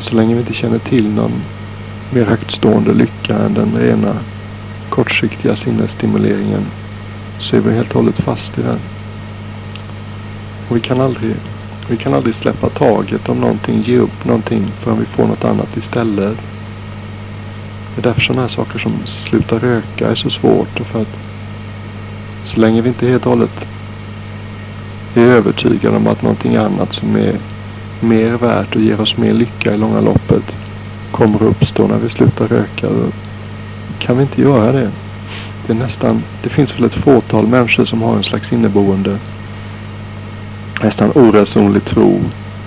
Så 0.00 0.14
länge 0.14 0.34
vi 0.34 0.40
inte 0.40 0.54
känner 0.54 0.78
till 0.78 1.10
någon 1.10 1.42
mer 2.10 2.24
högtstående 2.24 2.92
lycka 2.92 3.38
än 3.38 3.54
den 3.54 3.76
rena 3.78 4.16
kortsiktiga 4.90 5.56
sinnesstimuleringen 5.56 6.66
så 7.40 7.56
är 7.56 7.60
vi 7.60 7.74
helt 7.74 7.90
och 7.90 8.00
hållet 8.00 8.20
fast 8.20 8.58
i 8.58 8.62
den. 8.62 8.78
Och 10.68 10.76
vi 10.76 10.80
kan 10.80 11.00
aldrig, 11.00 11.34
vi 11.88 11.96
kan 11.96 12.14
aldrig 12.14 12.34
släppa 12.34 12.68
taget 12.68 13.28
om 13.28 13.40
någonting, 13.40 13.82
ge 13.82 13.98
upp 13.98 14.24
någonting 14.24 14.64
förrän 14.80 14.98
vi 14.98 15.06
får 15.06 15.26
något 15.26 15.44
annat 15.44 15.76
istället. 15.76 16.36
Det 17.94 18.00
är 18.00 18.02
därför 18.02 18.20
sådana 18.20 18.42
här 18.42 18.48
saker 18.48 18.78
som 18.78 19.06
sluta 19.06 19.58
röka 19.58 20.08
är 20.10 20.14
så 20.14 20.30
svårt. 20.30 20.80
För 20.84 21.02
att 21.02 21.27
så 22.48 22.60
länge 22.60 22.80
vi 22.80 22.88
inte 22.88 23.06
helt 23.06 23.26
och 23.26 23.32
hållet 23.32 23.66
är 25.14 25.20
övertygade 25.20 25.96
om 25.96 26.06
att 26.06 26.22
någonting 26.22 26.56
annat 26.56 26.92
som 26.92 27.16
är 27.16 27.36
mer 28.00 28.30
värt 28.30 28.76
och 28.76 28.82
ger 28.82 29.00
oss 29.00 29.16
mer 29.16 29.32
lycka 29.32 29.74
i 29.74 29.78
långa 29.78 30.00
loppet 30.00 30.56
kommer 31.10 31.36
att 31.36 31.42
uppstå 31.42 31.86
när 31.86 31.98
vi 31.98 32.08
slutar 32.08 32.48
röka. 32.48 32.88
Då 32.88 33.12
kan 33.98 34.16
vi 34.16 34.22
inte 34.22 34.42
göra 34.42 34.72
det. 34.72 34.90
Det, 35.66 35.72
är 35.72 35.76
nästan, 35.76 36.22
det 36.42 36.48
finns 36.48 36.76
väl 36.76 36.84
ett 36.84 36.94
fåtal 36.94 37.46
människor 37.46 37.84
som 37.84 38.02
har 38.02 38.16
en 38.16 38.22
slags 38.22 38.52
inneboende 38.52 39.18
nästan 40.82 41.12
oresonlig 41.14 41.84
tro. 41.84 42.20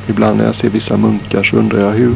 Ibland 0.07 0.37
när 0.37 0.45
jag 0.45 0.55
ser 0.55 0.69
vissa 0.69 0.97
munkar 0.97 1.43
så 1.43 1.57
undrar 1.57 1.79
jag 1.79 1.91
hur, 1.91 2.15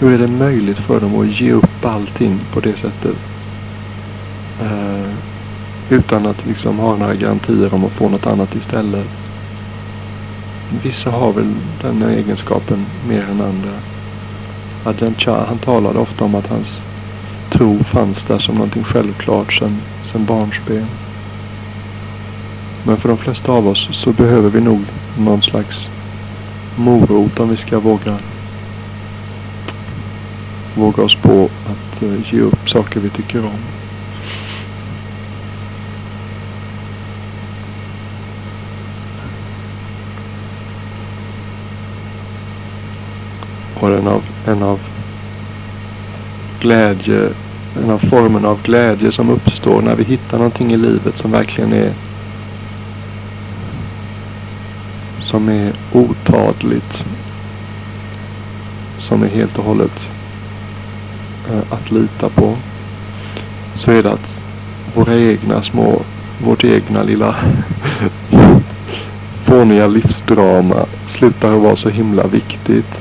hur 0.00 0.14
är 0.14 0.18
det 0.18 0.28
möjligt 0.28 0.78
för 0.78 1.00
dem 1.00 1.20
att 1.20 1.40
ge 1.40 1.52
upp 1.52 1.84
allting 1.84 2.40
på 2.52 2.60
det 2.60 2.76
sättet? 2.76 3.16
Uh, 4.62 4.95
utan 5.90 6.26
att 6.26 6.46
liksom 6.46 6.78
ha 6.78 6.96
några 6.96 7.14
garantier 7.14 7.74
om 7.74 7.84
att 7.84 7.92
få 7.92 8.08
något 8.08 8.26
annat 8.26 8.54
istället. 8.54 9.06
Vissa 10.82 11.10
har 11.10 11.32
väl 11.32 11.54
den 11.82 12.02
egenskapen 12.02 12.86
mer 13.08 13.22
än 13.22 13.40
andra. 13.40 13.72
Adrian 14.84 15.14
Chah, 15.14 15.46
han 15.48 15.58
talade 15.58 15.98
ofta 15.98 16.24
om 16.24 16.34
att 16.34 16.46
hans 16.46 16.82
tro 17.50 17.84
fanns 17.84 18.24
där 18.24 18.38
som 18.38 18.54
någonting 18.54 18.84
självklart 18.84 19.52
sedan, 19.52 19.80
sen 20.02 20.24
barnsben. 20.24 20.86
Men 22.82 22.96
för 22.96 23.08
de 23.08 23.18
flesta 23.18 23.52
av 23.52 23.68
oss 23.68 23.88
så 23.92 24.12
behöver 24.12 24.50
vi 24.50 24.60
nog 24.60 24.84
någon 25.18 25.42
slags 25.42 25.90
morot 26.76 27.40
om 27.40 27.48
vi 27.48 27.56
ska 27.56 27.78
våga 27.78 28.18
våga 30.74 31.02
oss 31.02 31.14
på 31.14 31.48
att 31.64 32.02
eh, 32.02 32.34
ge 32.34 32.40
upp 32.40 32.68
saker 32.68 33.00
vi 33.00 33.10
tycker 33.10 33.44
om. 33.44 33.85
Och 43.80 43.88
en 43.88 44.08
av, 44.08 44.22
en 44.46 44.62
av 44.62 44.80
glädje, 46.60 47.28
en 47.84 47.90
av 47.90 47.98
formerna 47.98 48.48
av 48.48 48.62
glädje 48.62 49.12
som 49.12 49.30
uppstår 49.30 49.82
när 49.82 49.94
vi 49.94 50.04
hittar 50.04 50.38
någonting 50.38 50.72
i 50.72 50.76
livet 50.76 51.18
som 51.18 51.30
verkligen 51.30 51.72
är 51.72 51.92
som 55.26 55.48
är 55.48 55.72
otadligt. 55.92 57.06
Som 58.98 59.22
är 59.22 59.28
helt 59.28 59.58
och 59.58 59.64
hållet 59.64 60.12
eh, 61.50 61.72
att 61.72 61.90
lita 61.90 62.28
på. 62.28 62.54
Så 63.74 63.90
är 63.90 64.02
det 64.02 64.12
att 64.12 64.42
våra 64.94 65.16
egna 65.16 65.62
små, 65.62 66.02
vårt 66.44 66.64
egna 66.64 67.02
lilla 67.02 67.36
fåniga 69.44 69.86
livsdrama 69.86 70.86
slutar 71.06 71.52
att 71.52 71.62
vara 71.62 71.76
så 71.76 71.88
himla 71.88 72.26
viktigt. 72.26 73.00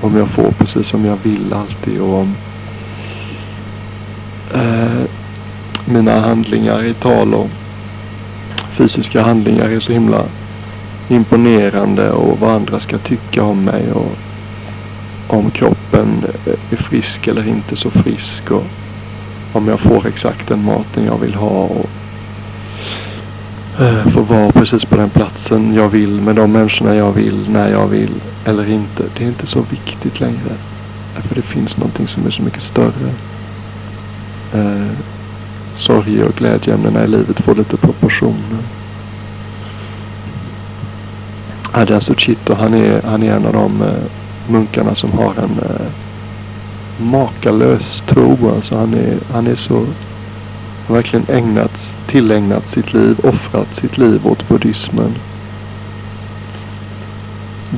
Om 0.00 0.16
jag 0.16 0.28
får 0.28 0.50
precis 0.50 0.88
som 0.88 1.04
jag 1.04 1.18
vill 1.22 1.52
alltid 1.52 2.00
och 2.00 2.14
om 2.14 2.34
eh, 4.54 5.04
mina 5.84 6.20
handlingar 6.20 6.84
i 6.84 6.94
tal 6.94 7.34
och 7.34 7.50
fysiska 8.70 9.22
handlingar 9.22 9.68
är 9.68 9.80
så 9.80 9.92
himla 9.92 10.24
imponerande 11.08 12.10
och 12.10 12.40
vad 12.40 12.50
andra 12.50 12.80
ska 12.80 12.98
tycka 12.98 13.42
om 13.42 13.64
mig 13.64 13.92
och 13.92 14.12
om 15.28 15.50
kroppen 15.50 16.24
är 16.70 16.76
frisk 16.76 17.26
eller 17.26 17.48
inte 17.48 17.76
så 17.76 17.90
frisk 17.90 18.50
och 18.50 18.64
om 19.52 19.68
jag 19.68 19.80
får 19.80 20.06
exakt 20.06 20.48
den 20.48 20.64
maten 20.64 21.04
jag 21.04 21.18
vill 21.18 21.34
ha 21.34 21.64
och 21.64 21.86
eh, 23.80 24.06
får 24.08 24.22
vara 24.22 24.52
precis 24.52 24.84
på 24.84 24.96
den 24.96 25.10
platsen 25.10 25.74
jag 25.74 25.88
vill 25.88 26.20
med 26.20 26.36
de 26.36 26.52
människorna 26.52 26.94
jag 26.94 27.12
vill 27.12 27.50
när 27.50 27.70
jag 27.70 27.86
vill 27.86 28.20
eller 28.44 28.70
inte. 28.70 29.04
Det 29.16 29.24
är 29.24 29.28
inte 29.28 29.46
så 29.46 29.60
viktigt 29.60 30.20
längre. 30.20 30.54
För 31.14 31.34
det 31.34 31.42
finns 31.42 31.76
någonting 31.76 32.08
som 32.08 32.26
är 32.26 32.30
så 32.30 32.42
mycket 32.42 32.62
större. 32.62 33.12
Eh, 34.54 34.90
sorg 35.76 36.22
och 36.24 36.34
glädjeämnena 36.34 37.04
i 37.04 37.06
livet 37.06 37.40
får 37.40 37.54
lite 37.54 37.76
proportioner. 37.76 38.62
Ajahn 41.72 42.00
Suchito 42.00 42.54
han 42.54 42.74
är, 42.74 43.02
han 43.02 43.22
är 43.22 43.36
en 43.36 43.46
av 43.46 43.52
de 43.52 43.82
eh, 43.82 43.88
munkarna 44.48 44.94
som 44.94 45.12
har 45.12 45.34
en 45.34 45.58
eh, 45.58 45.86
makalös 46.98 48.02
tro. 48.06 48.50
Alltså 48.54 48.76
han 48.76 48.94
är, 48.94 49.18
han 49.32 49.46
är 49.46 49.54
så 49.54 49.86
har 50.86 50.94
verkligen 50.94 51.26
ägnat, 51.28 51.94
tillägnat 52.06 52.68
sitt 52.68 52.92
liv, 52.92 53.20
offrat 53.22 53.74
sitt 53.74 53.98
liv 53.98 54.26
åt 54.26 54.48
buddhismen. 54.48 55.14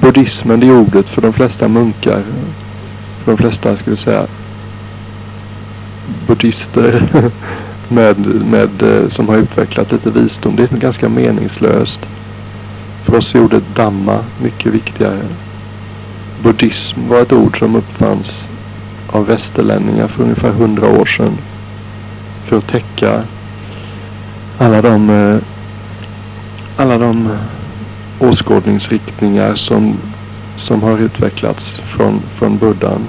Buddhismen 0.00 0.60
det 0.60 0.66
är 0.66 0.78
ordet 0.78 1.08
för 1.08 1.22
de 1.22 1.32
flesta 1.32 1.68
munkar. 1.68 2.22
För 3.24 3.32
de 3.32 3.36
flesta, 3.36 3.76
ska 3.76 3.90
vi 3.90 3.96
säga, 3.96 4.26
buddhister 6.26 7.02
med, 7.88 8.18
med, 8.44 8.82
eh, 8.82 9.08
som 9.08 9.28
har 9.28 9.36
utvecklat 9.36 9.92
lite 9.92 10.10
visdom. 10.10 10.56
Det 10.56 10.72
är 10.72 10.76
ganska 10.76 11.08
meningslöst. 11.08 12.00
För 13.04 13.16
oss 13.16 13.34
är 13.34 13.44
ordet 13.44 13.62
Dhamma 13.74 14.18
mycket 14.42 14.72
viktigare. 14.72 15.22
Buddhism 16.42 17.08
var 17.08 17.20
ett 17.20 17.32
ord 17.32 17.58
som 17.58 17.76
uppfanns 17.76 18.48
av 19.06 19.26
västerlänningar 19.26 20.08
för 20.08 20.22
ungefär 20.22 20.50
hundra 20.50 20.88
år 20.88 21.06
sedan. 21.06 21.38
För 22.44 22.58
att 22.58 22.66
täcka 22.68 23.22
alla 24.58 24.82
de, 24.82 25.10
eh, 25.10 25.38
alla 26.76 26.98
de 26.98 27.28
åskådningsriktningar 28.20 29.54
som, 29.54 29.96
som 30.56 30.82
har 30.82 30.98
utvecklats 30.98 31.80
från, 31.80 32.20
från 32.20 32.58
buddhan. 32.58 33.06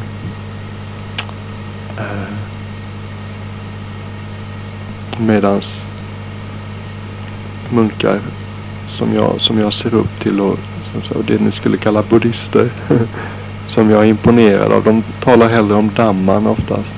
Eh, 1.98 2.34
medans 5.18 5.86
munkar 7.70 8.20
som 8.90 9.14
jag, 9.14 9.42
som 9.42 9.60
jag 9.60 9.74
ser 9.74 9.94
upp 9.94 10.20
till 10.20 10.42
och, 10.42 10.60
och 11.16 11.24
det 11.28 11.42
ni 11.42 11.52
skulle 11.52 11.78
kalla 11.78 12.04
buddhister. 12.04 12.70
som 13.68 13.90
jag 13.90 14.04
är 14.04 14.08
imponerad 14.08 14.72
av. 14.72 14.84
De 14.84 15.04
talar 15.24 15.50
hellre 15.50 15.74
om 15.76 15.92
damman 15.96 16.48
oftast. 16.48 16.96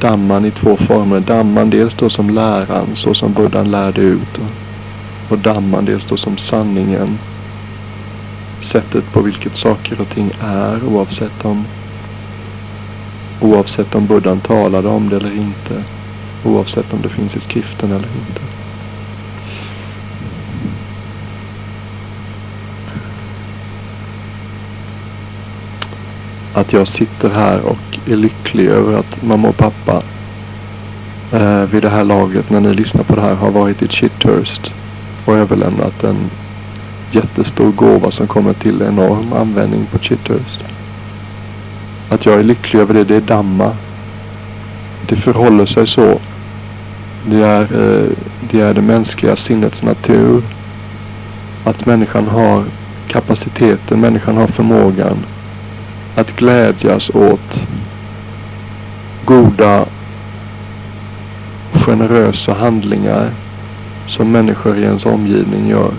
Damman 0.00 0.44
i 0.44 0.50
två 0.50 0.76
former. 0.76 1.20
Damman 1.20 1.70
dels 1.70 1.94
då 1.94 2.10
som 2.10 2.30
läran, 2.30 2.86
så 2.94 3.14
som 3.14 3.32
buddhan 3.32 3.70
lärde 3.70 4.00
ut. 4.00 4.40
Och, 5.28 5.38
damman 5.38 5.84
dels 5.84 6.04
då 6.04 6.16
som 6.16 6.36
sanningen. 6.36 7.18
Sättet 8.60 9.12
på 9.12 9.20
vilket 9.20 9.56
saker 9.56 10.00
och 10.00 10.08
ting 10.08 10.30
är 10.40 10.84
oavsett 10.84 11.44
om 11.44 11.64
Oavsett 13.40 13.94
om 13.94 14.06
buddhan 14.06 14.40
talade 14.40 14.88
om 14.88 15.08
det 15.08 15.16
eller 15.16 15.36
inte. 15.36 15.82
Oavsett 16.44 16.92
om 16.92 17.02
det 17.02 17.08
finns 17.08 17.36
i 17.36 17.40
skriften 17.40 17.90
eller 17.90 18.08
inte. 18.08 18.42
att 26.54 26.72
jag 26.72 26.88
sitter 26.88 27.28
här 27.28 27.60
och 27.60 27.98
är 28.06 28.16
lycklig 28.16 28.66
över 28.66 28.98
att 28.98 29.22
mamma 29.22 29.48
och 29.48 29.56
pappa 29.56 30.02
eh, 31.32 31.62
vid 31.62 31.82
det 31.82 31.88
här 31.88 32.04
laget 32.04 32.50
när 32.50 32.60
ni 32.60 32.74
lyssnar 32.74 33.02
på 33.02 33.14
det 33.14 33.20
här 33.20 33.34
har 33.34 33.50
varit 33.50 33.82
i 33.82 33.88
Chithurst 33.88 34.72
och 35.24 35.36
överlämnat 35.36 36.04
en 36.04 36.30
jättestor 37.10 37.72
gåva 37.72 38.10
som 38.10 38.26
kommer 38.26 38.52
till 38.52 38.82
enorm 38.82 39.32
användning 39.32 39.86
på 39.86 39.98
Chithurst. 39.98 40.64
Att 42.08 42.26
jag 42.26 42.34
är 42.34 42.42
lycklig 42.42 42.80
över 42.80 42.94
det, 42.94 43.04
det 43.04 43.16
är 43.16 43.20
damma. 43.20 43.72
Det 45.08 45.16
förhåller 45.16 45.66
sig 45.66 45.86
så. 45.86 46.18
Det 47.26 47.42
är, 47.42 47.62
eh, 47.62 48.08
det 48.50 48.60
är 48.60 48.74
det 48.74 48.82
mänskliga 48.82 49.36
sinnets 49.36 49.82
natur. 49.82 50.42
Att 51.64 51.86
människan 51.86 52.28
har 52.28 52.64
kapaciteten, 53.08 54.00
människan 54.00 54.36
har 54.36 54.46
förmågan 54.46 55.16
att 56.16 56.36
glädjas 56.36 57.10
åt 57.10 57.66
goda 59.24 59.84
generösa 61.72 62.54
handlingar 62.54 63.30
som 64.06 64.32
människor 64.32 64.78
i 64.78 64.82
ens 64.82 65.06
omgivning 65.06 65.68
gör. 65.68 65.92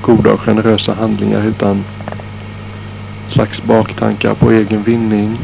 Goda 0.00 0.32
och 0.32 0.40
generösa 0.40 0.94
handlingar 0.94 1.46
utan 1.46 1.84
slags 3.28 3.62
baktankar 3.62 4.34
på 4.34 4.50
egen 4.50 4.82
vinning. 4.82 5.38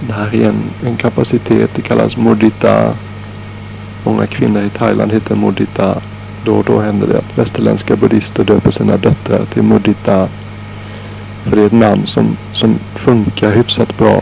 Det 0.00 0.12
här 0.12 0.34
är 0.34 0.48
en, 0.48 0.62
en 0.84 0.96
kapacitet, 0.96 1.70
det 1.74 1.82
kallas 1.82 2.16
mudita. 2.16 2.94
Många 4.04 4.26
kvinnor 4.26 4.62
i 4.62 4.70
Thailand 4.70 5.12
heter 5.12 5.36
mudita. 5.36 6.00
Då 6.44 6.54
och 6.54 6.64
då 6.64 6.80
händer 6.80 7.06
det 7.06 7.18
att 7.18 7.38
västerländska 7.38 7.96
buddhister 7.96 8.44
döper 8.44 8.70
sina 8.70 8.96
döttrar 8.96 9.44
till 9.44 9.62
mudita 9.62 10.28
För 11.44 11.56
det 11.56 11.62
är 11.62 11.66
ett 11.66 11.72
namn 11.72 12.06
som, 12.06 12.36
som 12.52 12.78
funkar 12.94 13.50
hyfsat 13.50 13.98
bra 13.98 14.20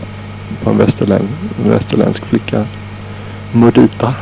på 0.63 0.69
en 0.69 0.77
västerländsk, 0.77 1.33
västerländsk 1.65 2.25
flicka. 2.25 2.65
Mudita. 3.51 4.13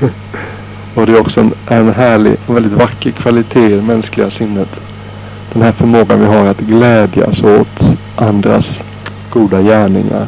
och 0.94 1.06
det 1.06 1.12
är 1.12 1.20
också 1.20 1.40
en, 1.40 1.52
en 1.68 1.92
härlig 1.92 2.36
och 2.46 2.56
väldigt 2.56 2.72
vacker 2.72 3.10
kvalitet 3.10 3.66
i 3.66 3.76
det 3.76 3.82
mänskliga 3.82 4.30
sinnet. 4.30 4.80
Den 5.52 5.62
här 5.62 5.72
förmågan 5.72 6.20
vi 6.20 6.26
har 6.26 6.46
att 6.46 6.60
glädjas 6.60 7.42
åt 7.42 7.96
andras 8.16 8.80
goda 9.30 9.62
gärningar. 9.62 10.26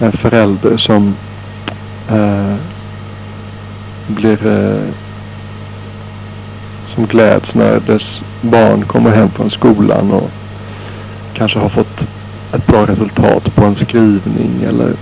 En 0.00 0.12
förälder 0.12 0.76
som 0.76 1.14
eh, 2.08 2.54
blir 4.06 4.46
eh, 4.46 4.92
som 6.94 7.06
gläds 7.06 7.54
när 7.54 7.80
dess 7.80 8.22
barn 8.40 8.84
kommer 8.84 9.10
hem 9.10 9.30
från 9.30 9.50
skolan 9.50 10.12
och 10.12 10.30
kanske 11.34 11.58
har 11.58 11.68
fått 11.68 12.08
ett 12.52 12.66
bra 12.66 12.86
resultat 12.86 13.54
på 13.54 13.64
en 13.64 13.74
skrivning 13.74 14.62
eller 14.68 14.94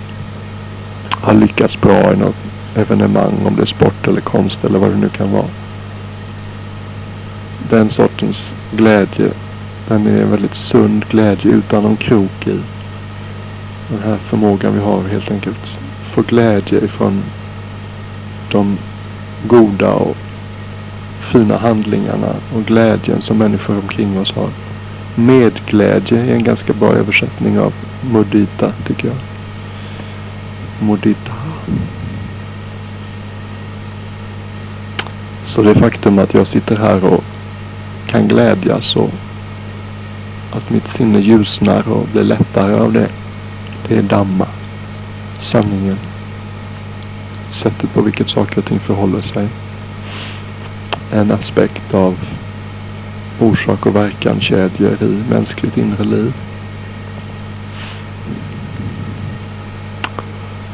har 1.11 1.33
lyckats 1.33 1.81
bra 1.81 2.13
i 2.13 2.17
något 2.17 2.35
evenemang, 2.75 3.45
om 3.45 3.55
det 3.55 3.61
är 3.61 3.65
sport 3.65 4.07
eller 4.07 4.21
konst 4.21 4.65
eller 4.65 4.79
vad 4.79 4.89
det 4.91 4.97
nu 4.97 5.09
kan 5.09 5.31
vara. 5.31 5.45
Den 7.69 7.89
sortens 7.89 8.53
glädje, 8.71 9.31
den 9.87 10.07
är 10.07 10.21
en 10.21 10.31
väldigt 10.31 10.55
sund 10.55 11.05
glädje 11.09 11.51
utan 11.51 11.83
någon 11.83 11.97
krok 11.97 12.47
i. 12.47 12.59
Den 13.89 13.99
här 14.05 14.17
förmågan 14.17 14.73
vi 14.73 14.79
har 14.79 15.03
helt 15.03 15.31
enkelt 15.31 15.79
få 16.03 16.21
glädje 16.21 16.85
ifrån 16.85 17.23
de 18.51 18.77
goda 19.47 19.93
och 19.93 20.17
fina 21.19 21.57
handlingarna 21.57 22.35
och 22.55 22.65
glädjen 22.65 23.21
som 23.21 23.37
människor 23.37 23.77
omkring 23.77 24.19
oss 24.19 24.31
har. 24.31 24.49
Medglädje 25.15 26.19
är 26.19 26.33
en 26.33 26.43
ganska 26.43 26.73
bra 26.73 26.93
översättning 26.93 27.59
av 27.59 27.73
mudita 28.01 28.71
tycker 28.87 29.07
jag. 29.07 29.28
Mudita. 30.79 31.33
Så 35.45 35.61
det 35.61 35.75
faktum 35.75 36.19
att 36.19 36.33
jag 36.33 36.47
sitter 36.47 36.75
här 36.75 37.05
och 37.05 37.23
kan 38.07 38.27
glädjas 38.27 38.95
och 38.95 39.11
att 40.51 40.69
mitt 40.69 40.87
sinne 40.87 41.19
ljusnar 41.19 41.89
och 41.89 42.07
blir 42.07 42.23
lättare 42.23 42.73
av 42.73 42.93
det. 42.93 43.09
Det 43.87 43.97
är 43.97 44.01
Dhamma. 44.01 44.47
Sanningen. 45.41 45.97
Sättet 47.51 47.93
på 47.93 48.01
vilket 48.01 48.29
saker 48.29 48.57
och 48.57 48.65
ting 48.65 48.79
förhåller 48.79 49.21
sig. 49.21 49.47
En 51.11 51.31
aspekt 51.31 51.93
av 51.93 52.17
orsak 53.39 53.85
och 53.85 53.95
verkan 53.95 54.41
kedjor 54.41 55.03
i 55.03 55.23
mänskligt 55.29 55.77
inre 55.77 56.03
liv. 56.03 56.33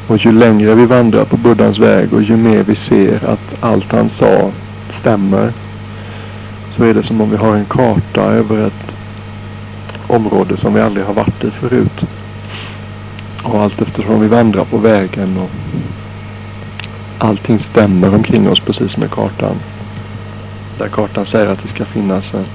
Och 0.07 0.17
ju 0.17 0.31
längre 0.31 0.75
vi 0.75 0.85
vandrar 0.85 1.25
på 1.25 1.37
Buddhas 1.37 1.77
väg 1.77 2.13
och 2.13 2.21
ju 2.21 2.37
mer 2.37 2.63
vi 2.63 2.75
ser 2.75 3.25
att 3.25 3.55
allt 3.59 3.91
han 3.91 4.09
sa 4.09 4.51
stämmer 4.89 5.51
så 6.77 6.83
är 6.83 6.93
det 6.93 7.03
som 7.03 7.21
om 7.21 7.31
vi 7.31 7.37
har 7.37 7.55
en 7.55 7.65
karta 7.65 8.21
över 8.21 8.67
ett 8.67 8.95
område 10.07 10.57
som 10.57 10.73
vi 10.73 10.81
aldrig 10.81 11.05
har 11.05 11.13
varit 11.13 11.43
i 11.43 11.51
förut. 11.51 12.05
Och 13.43 13.61
allt 13.61 13.81
eftersom 13.81 14.21
vi 14.21 14.27
vandrar 14.27 14.65
på 14.65 14.77
vägen 14.77 15.37
och 15.37 15.49
allting 17.17 17.59
stämmer 17.59 18.15
omkring 18.15 18.49
oss 18.49 18.59
precis 18.59 18.97
med 18.97 19.11
kartan. 19.11 19.55
Där 20.77 20.87
kartan 20.87 21.25
säger 21.25 21.47
att 21.47 21.61
det 21.61 21.67
ska 21.67 21.85
finnas 21.85 22.33
en 22.33 22.45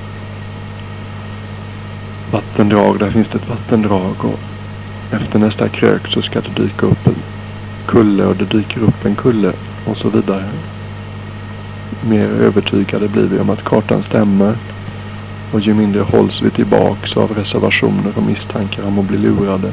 vattendrag. 2.31 2.99
Där 2.99 3.11
finns 3.11 3.29
det 3.29 3.39
ett 3.39 3.49
vattendrag 3.49 4.15
och 4.19 4.39
efter 5.11 5.39
nästa 5.39 5.69
krök 5.69 6.09
så 6.09 6.23
ska 6.23 6.41
det 6.41 6.63
dyka 6.63 6.87
upp 6.87 7.07
en 7.07 7.15
kulle 7.87 8.25
och 8.25 8.37
det 8.37 8.45
dyker 8.45 8.81
upp 8.81 9.05
en 9.05 9.15
kulle 9.15 9.53
och 9.87 9.97
så 9.97 10.09
vidare. 10.09 10.49
Mer 12.09 12.27
övertygade 12.27 13.09
blir 13.09 13.27
vi 13.27 13.39
om 13.39 13.51
att 13.51 13.65
kartan 13.65 14.03
stämmer 14.03 14.55
och 15.53 15.61
ju 15.61 15.75
mindre 15.75 16.03
hålls 16.03 16.43
vi 16.43 16.51
tillbaks 16.51 17.17
av 17.17 17.35
reservationer 17.35 18.13
och 18.17 18.23
misstankar 18.23 18.87
om 18.87 18.99
att 18.99 19.05
bli 19.05 19.19
lurade. 19.19 19.73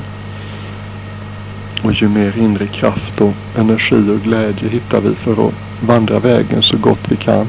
Och 1.84 1.94
ju 1.94 2.10
mer 2.10 2.38
inre 2.38 2.68
kraft 2.68 3.22
och 3.22 3.34
energi 3.58 4.10
och 4.10 4.24
glädje 4.24 4.70
hittar 4.70 5.02
vi 5.02 5.16
för 5.16 5.48
att 5.48 5.54
vandra 5.82 6.20
vägen 6.20 6.64
så 6.64 6.78
gott 6.78 7.00
vi 7.10 7.16
kan. 7.16 7.48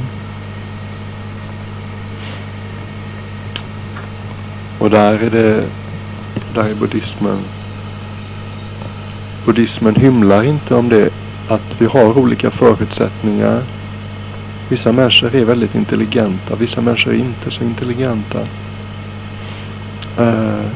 Och 4.79 4.91
där 4.91 5.13
är 5.13 5.31
det, 5.31 5.65
där 6.55 6.65
är 6.65 6.75
buddhismen. 6.75 7.39
Buddhismen 9.49 9.97
hymlar 9.97 10.43
inte 10.43 10.75
om 10.75 10.89
det 10.89 11.11
att 11.49 11.77
vi 11.79 11.87
har 11.87 12.19
olika 12.19 12.51
förutsättningar. 12.51 13.63
Vissa 14.69 14.93
människor 14.93 15.35
är 15.35 15.45
väldigt 15.45 15.75
intelligenta, 15.75 16.57
vissa 16.57 16.81
människor 16.81 17.13
är 17.13 17.17
inte 17.17 17.51
så 17.51 17.65
intelligenta. 17.65 18.39
Uh, 20.19 20.67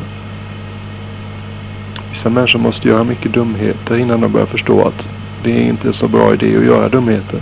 vissa 2.11 2.31
människor 2.31 2.59
måste 2.59 2.89
göra 2.89 3.05
mycket 3.05 3.33
dumheter 3.33 3.97
innan 3.97 4.21
de 4.21 4.33
börjar 4.33 4.47
förstå 4.47 4.85
att 4.85 5.09
det 5.45 5.53
är 5.53 5.65
inte 5.65 5.93
så 5.93 6.09
bra 6.09 6.35
idé 6.35 6.57
att 6.57 6.65
göra 6.65 6.89
dumheter. 6.89 7.41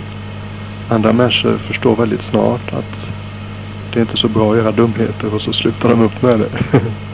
Andra 0.89 1.13
människor 1.13 1.57
förstår 1.57 1.95
väldigt 1.95 2.23
snart 2.23 2.73
att 2.73 3.13
det 3.93 3.99
är 3.99 4.01
inte 4.01 4.17
så 4.17 4.27
bra 4.27 4.51
att 4.51 4.57
göra 4.57 4.71
dumheter 4.71 5.35
och 5.35 5.41
så 5.41 5.53
slutar 5.53 5.89
de 5.89 6.01
upp 6.01 6.21
med 6.21 6.39
det. 6.39 6.49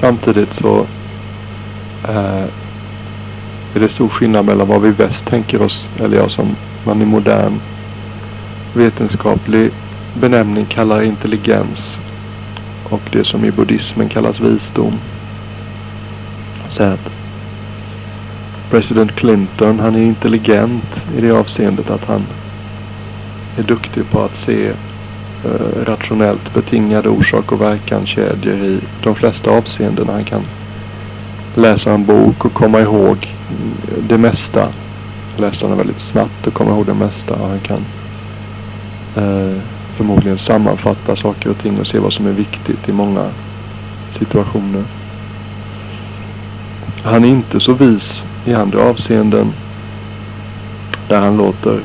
Samtidigt 0.00 0.54
så 0.54 0.86
eh, 2.08 2.44
är 3.74 3.80
det 3.80 3.88
stor 3.88 4.08
skillnad 4.08 4.44
mellan 4.44 4.68
vad 4.68 4.82
vi 4.82 4.90
väst 4.90 5.26
tänker 5.26 5.62
oss, 5.62 5.88
eller 6.00 6.16
jag 6.16 6.30
som 6.30 6.56
man 6.84 7.02
i 7.02 7.04
modern 7.04 7.60
vetenskaplig 8.74 9.70
benämning 10.14 10.64
kallar 10.64 11.02
intelligens 11.02 12.00
och 12.84 13.00
det 13.12 13.24
som 13.24 13.44
i 13.44 13.50
buddhismen 13.50 14.08
kallas 14.08 14.40
visdom. 14.40 14.92
Så 16.68 16.82
att 16.82 17.10
president 18.70 19.12
Clinton, 19.12 19.80
han 19.80 19.94
är 19.94 20.02
intelligent 20.02 21.04
i 21.16 21.20
det 21.20 21.30
avseendet 21.30 21.90
att 21.90 22.04
han 22.04 22.22
är 23.58 23.62
duktig 23.62 24.10
på 24.10 24.22
att 24.22 24.36
se 24.36 24.72
Eh, 25.46 25.84
rationellt 25.84 26.54
betingade 26.54 27.08
orsak 27.08 27.52
och 27.52 27.60
verkan-kedjor 27.60 28.54
i 28.54 28.80
de 29.02 29.14
flesta 29.14 29.50
avseenden. 29.50 30.08
Han 30.08 30.24
kan 30.24 30.42
läsa 31.54 31.92
en 31.92 32.04
bok 32.04 32.44
och 32.44 32.52
komma 32.52 32.80
ihåg 32.80 33.28
det 34.08 34.18
mesta. 34.18 34.68
Läsa 35.36 35.68
den 35.68 35.76
väldigt 35.76 36.00
snabbt 36.00 36.46
och 36.46 36.54
komma 36.54 36.70
ihåg 36.70 36.86
det 36.86 36.94
mesta. 36.94 37.36
Han 37.36 37.60
kan 37.60 37.84
eh, 39.16 39.62
förmodligen 39.96 40.38
sammanfatta 40.38 41.16
saker 41.16 41.50
och 41.50 41.58
ting 41.58 41.80
och 41.80 41.86
se 41.86 41.98
vad 41.98 42.12
som 42.12 42.26
är 42.26 42.32
viktigt 42.32 42.88
i 42.88 42.92
många 42.92 43.30
situationer. 44.18 44.84
Han 47.02 47.24
är 47.24 47.28
inte 47.28 47.60
så 47.60 47.72
vis 47.72 48.24
i 48.44 48.54
andra 48.54 48.82
avseenden 48.82 49.52
där 51.08 51.20
han 51.20 51.36
låter 51.36 51.80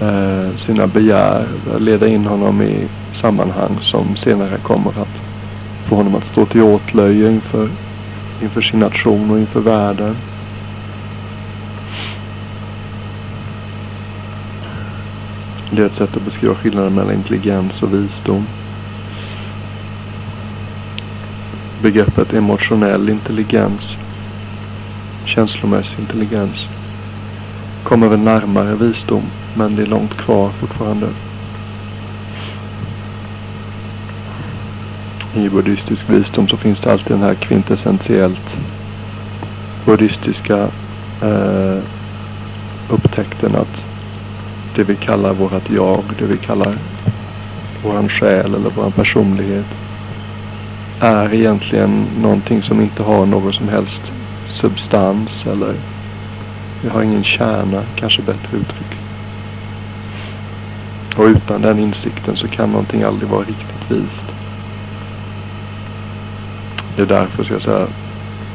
eh, 0.00 0.56
sina 0.56 0.86
begär 0.86 1.46
leda 1.78 2.08
in 2.08 2.26
honom 2.26 2.62
i 2.62 2.88
sammanhang 3.12 3.78
som 3.80 4.16
senare 4.16 4.58
kommer 4.58 4.90
att 4.90 5.22
få 5.86 5.96
honom 5.96 6.14
att 6.14 6.24
stå 6.26 6.46
till 6.46 6.62
åtlöje 6.62 7.30
inför, 7.30 7.68
inför 8.42 8.60
sin 8.62 8.80
nation 8.80 9.30
och 9.30 9.38
inför 9.38 9.60
världen. 9.60 10.16
Det 15.70 15.82
är 15.82 15.86
ett 15.86 15.94
sätt 15.94 16.16
att 16.16 16.24
beskriva 16.24 16.54
skillnaden 16.54 16.94
mellan 16.94 17.14
intelligens 17.14 17.82
och 17.82 17.94
visdom. 17.94 18.46
Begreppet 21.82 22.34
emotionell 22.34 23.08
intelligens, 23.08 23.96
känslomässig 25.24 25.98
intelligens, 25.98 26.68
kommer 27.88 28.08
väl 28.08 28.18
närmare 28.18 28.74
visdom 28.74 29.22
men 29.54 29.76
det 29.76 29.82
är 29.82 29.86
långt 29.86 30.14
kvar 30.14 30.50
fortfarande. 30.50 31.06
I 35.34 35.48
buddhistisk 35.48 36.10
visdom 36.10 36.48
så 36.48 36.56
finns 36.56 36.80
det 36.80 36.92
alltid 36.92 37.12
den 37.12 37.22
här 37.22 37.34
kvintessentiellt 37.34 38.58
buddhistiska 39.84 40.68
eh, 41.22 41.78
upptäckten 42.90 43.56
att 43.56 43.88
det 44.76 44.82
vi 44.82 44.96
kallar 44.96 45.32
vårat 45.32 45.70
jag, 45.70 46.04
det 46.18 46.24
vi 46.24 46.36
kallar 46.36 46.74
våran 47.84 48.08
själ 48.08 48.54
eller 48.54 48.70
våran 48.70 48.92
personlighet 48.92 49.66
är 51.00 51.34
egentligen 51.34 52.06
någonting 52.22 52.62
som 52.62 52.80
inte 52.80 53.02
har 53.02 53.26
någon 53.26 53.52
som 53.52 53.68
helst 53.68 54.12
substans 54.46 55.46
eller 55.46 55.74
vi 56.82 56.88
har 56.88 57.02
ingen 57.02 57.24
kärna, 57.24 57.82
kanske 57.96 58.22
bättre 58.22 58.56
uttryck. 58.56 58.98
Och 61.16 61.24
utan 61.24 61.62
den 61.62 61.78
insikten 61.78 62.36
så 62.36 62.48
kan 62.48 62.70
någonting 62.70 63.02
aldrig 63.02 63.30
vara 63.30 63.40
riktigt 63.40 63.90
vist. 63.90 64.26
Det 66.96 67.02
är 67.02 67.06
därför, 67.06 67.44
ska 67.44 67.54
jag 67.54 67.62
säga, 67.62 67.86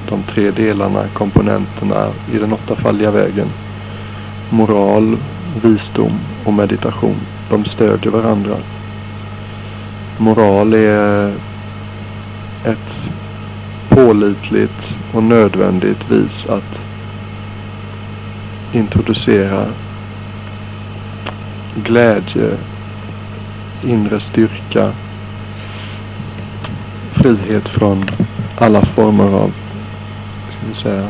de 0.09 0.23
tre 0.23 0.51
delarna, 0.51 1.03
komponenterna 1.13 2.07
i 2.33 2.37
den 2.37 2.53
åttafaldiga 2.53 3.11
vägen. 3.11 3.47
Moral, 4.49 5.17
visdom 5.63 6.19
och 6.45 6.53
meditation. 6.53 7.17
De 7.49 7.65
stödjer 7.65 8.11
varandra. 8.11 8.55
Moral 10.17 10.73
är 10.73 11.33
ett 12.65 13.09
pålitligt 13.89 14.97
och 15.13 15.23
nödvändigt 15.23 16.11
vis 16.11 16.45
att 16.45 16.83
introducera 18.73 19.65
glädje, 21.75 22.57
inre 23.83 24.19
styrka, 24.19 24.91
frihet 27.11 27.69
från 27.69 28.05
alla 28.57 28.85
former 28.85 29.23
av 29.23 29.51
ska 30.49 30.67
vi 30.67 30.75
säga, 30.75 31.07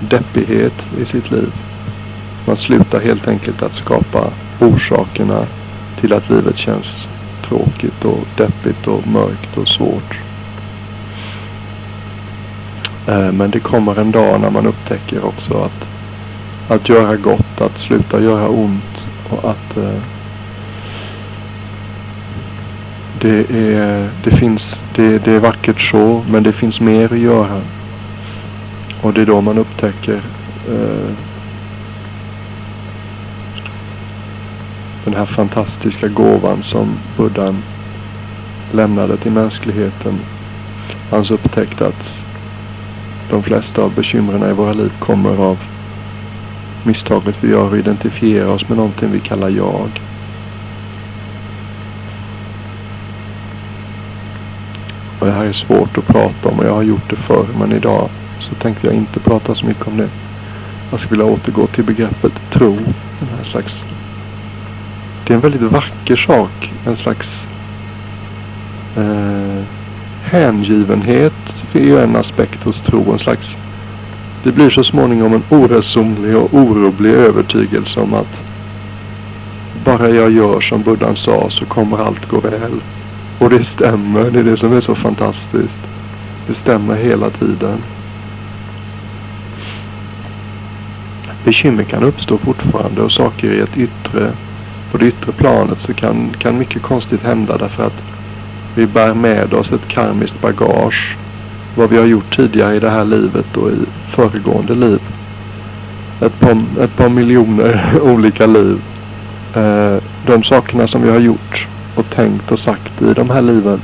deppighet 0.00 0.88
i 0.98 1.04
sitt 1.04 1.30
liv. 1.30 1.52
Man 2.46 2.56
slutar 2.56 3.00
helt 3.00 3.28
enkelt 3.28 3.62
att 3.62 3.72
skapa 3.72 4.30
orsakerna 4.60 5.46
till 6.00 6.12
att 6.12 6.30
livet 6.30 6.58
känns 6.58 7.08
tråkigt 7.42 8.04
och 8.04 8.26
deppigt 8.36 8.86
och 8.86 9.06
mörkt 9.06 9.56
och 9.56 9.68
svårt. 9.68 10.18
Eh, 13.08 13.32
men 13.32 13.50
det 13.50 13.60
kommer 13.60 14.00
en 14.00 14.10
dag 14.10 14.40
när 14.40 14.50
man 14.50 14.66
upptäcker 14.66 15.24
också 15.24 15.54
att, 15.54 15.88
att 16.68 16.88
göra 16.88 17.16
gott, 17.16 17.60
att 17.60 17.78
sluta 17.78 18.20
göra 18.20 18.48
ont 18.48 19.08
och 19.30 19.50
att 19.50 19.76
eh, 19.76 20.02
det, 23.20 23.50
är, 23.50 24.10
det, 24.24 24.30
finns, 24.30 24.80
det, 24.94 25.24
det 25.24 25.32
är 25.32 25.38
vackert 25.38 25.80
så 25.80 26.22
men 26.30 26.42
det 26.42 26.52
finns 26.52 26.80
mer 26.80 27.12
att 27.12 27.18
göra. 27.18 27.60
Och 29.02 29.12
det 29.12 29.20
är 29.20 29.26
då 29.26 29.40
man 29.40 29.58
upptäcker 29.58 30.20
eh, 30.68 31.14
den 35.04 35.14
här 35.14 35.26
fantastiska 35.26 36.08
gåvan 36.08 36.62
som 36.62 36.88
buddhan 37.16 37.62
lämnade 38.72 39.16
till 39.16 39.32
mänskligheten. 39.32 40.18
Hans 41.10 41.30
upptäckt 41.30 41.82
att 41.82 42.24
de 43.30 43.42
flesta 43.42 43.82
av 43.82 43.94
bekymren 43.94 44.50
i 44.50 44.52
våra 44.52 44.72
liv 44.72 44.92
kommer 44.98 45.36
av 45.36 45.58
misstaget 46.86 47.36
vi 47.40 47.50
gör 47.50 47.66
att 47.66 47.74
identifiera 47.74 48.50
oss 48.50 48.68
med 48.68 48.78
någonting 48.78 49.12
vi 49.12 49.20
kallar 49.20 49.48
jag. 49.48 49.88
Och 55.18 55.26
det 55.26 55.32
här 55.32 55.44
är 55.44 55.52
svårt 55.52 55.98
att 55.98 56.06
prata 56.06 56.48
om 56.48 56.58
och 56.58 56.64
jag 56.64 56.74
har 56.74 56.82
gjort 56.82 57.10
det 57.10 57.16
förr 57.16 57.46
men 57.58 57.72
idag 57.72 58.08
så 58.38 58.54
tänkte 58.54 58.86
jag 58.86 58.96
inte 58.96 59.20
prata 59.20 59.54
så 59.54 59.66
mycket 59.66 59.86
om 59.86 59.96
det. 59.96 60.08
Jag 60.90 61.00
skulle 61.00 61.22
vilja 61.22 61.34
återgå 61.34 61.66
till 61.66 61.84
begreppet 61.84 62.32
tro. 62.50 62.76
Den 63.18 63.28
här 63.36 63.44
slags, 63.44 63.84
det 65.26 65.32
är 65.32 65.34
en 65.34 65.40
väldigt 65.40 65.62
vacker 65.62 66.16
sak. 66.16 66.72
En 66.86 66.96
slags 66.96 67.46
eh, 68.96 69.64
hängivenhet 70.22 71.64
är 71.72 71.84
ju 71.84 71.98
en 72.02 72.16
aspekt 72.16 72.64
hos 72.64 72.80
tro. 72.80 73.12
En 73.12 73.18
slags, 73.18 73.56
det 74.42 74.52
blir 74.52 74.70
så 74.70 74.84
småningom 74.84 75.34
en 75.34 75.42
oresonlig 75.48 76.36
och 76.36 76.54
orubblig 76.54 77.10
övertygelse 77.10 78.00
om 78.00 78.14
att 78.14 78.42
bara 79.84 80.10
jag 80.10 80.30
gör 80.30 80.60
som 80.60 80.82
Buddhan 80.82 81.16
sa 81.16 81.50
så 81.50 81.64
kommer 81.64 81.98
allt 81.98 82.28
gå 82.28 82.40
väl. 82.40 82.80
Och 83.38 83.50
det 83.50 83.64
stämmer. 83.64 84.30
Det 84.30 84.38
är 84.40 84.44
det 84.44 84.56
som 84.56 84.72
är 84.72 84.80
så 84.80 84.94
fantastiskt. 84.94 85.80
Det 86.46 86.54
stämmer 86.54 86.96
hela 86.96 87.30
tiden. 87.30 87.78
Bekymmer 91.44 91.84
kan 91.84 92.02
uppstå 92.02 92.38
fortfarande 92.38 93.02
och 93.02 93.12
saker 93.12 93.52
i 93.52 93.60
ett 93.60 93.76
yttre, 93.76 94.32
på 94.92 94.98
det 94.98 95.06
yttre 95.06 95.32
planet 95.32 95.80
så 95.80 95.94
kan, 95.94 96.30
kan 96.38 96.58
mycket 96.58 96.82
konstigt 96.82 97.22
hända 97.22 97.56
därför 97.56 97.86
att 97.86 98.02
vi 98.74 98.86
bär 98.86 99.14
med 99.14 99.54
oss 99.54 99.72
ett 99.72 99.88
karmiskt 99.88 100.40
bagage. 100.40 101.16
Vad 101.74 101.90
vi 101.90 101.98
har 101.98 102.04
gjort 102.04 102.36
tidigare 102.36 102.74
i 102.74 102.80
det 102.80 102.90
här 102.90 103.04
livet 103.04 103.56
och 103.56 103.70
i 103.70 103.76
föregående 104.08 104.74
liv. 104.74 105.00
Ett 106.20 106.40
par, 106.40 106.64
ett 106.80 106.96
par 106.96 107.08
miljoner 107.08 107.92
olika 108.02 108.46
liv. 108.46 108.80
Eh, 109.54 109.96
de 110.26 110.42
sakerna 110.42 110.86
som 110.86 111.02
vi 111.02 111.10
har 111.10 111.18
gjort 111.18 111.68
och 111.94 112.10
tänkt 112.10 112.52
och 112.52 112.58
sagt 112.58 113.02
i 113.02 113.14
de 113.14 113.30
här 113.30 113.42
liven 113.42 113.80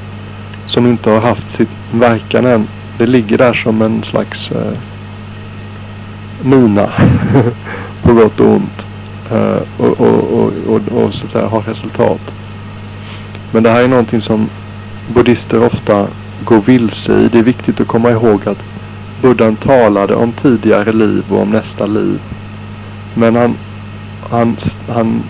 som 0.67 0.87
inte 0.87 1.11
har 1.11 1.21
haft 1.21 1.51
sitt 1.51 1.71
verkan 1.93 2.47
än. 2.47 2.69
Det 2.99 3.07
ligger 3.07 3.39
där 3.39 3.55
som 3.55 3.83
en 3.83 4.03
slags 4.03 4.51
eh, 4.51 4.73
mina 6.43 6.89
på 8.03 8.13
gott 8.15 8.41
och 8.41 8.51
ont. 8.51 8.87
Eh, 9.31 9.63
och, 9.79 10.01
och, 10.01 10.33
och, 10.33 10.53
och, 10.67 11.05
och 11.05 11.15
så 11.15 11.27
att 11.27 11.33
säga 11.33 11.47
har 11.47 11.61
resultat. 11.61 12.21
Men 13.53 13.63
det 13.63 13.71
här 13.71 13.83
är 13.83 13.89
någonting 13.89 14.21
som 14.21 14.49
buddhister 15.15 15.65
ofta 15.65 16.07
gå 16.45 16.59
vilse 16.59 17.13
i. 17.13 17.29
Det 17.29 17.39
är 17.39 17.43
viktigt 17.43 17.81
att 17.81 17.87
komma 17.87 18.11
ihåg 18.11 18.49
att 18.49 18.63
Buddhan 19.23 19.57
talade 19.57 20.15
om 20.15 20.33
tidigare 20.33 20.93
liv 20.93 21.25
och 21.31 21.43
om 21.43 21.51
nästa 21.51 21.87
liv. 21.87 22.21
Men 23.15 23.37
han, 23.37 23.55
han, 24.31 24.57
han 24.89 25.23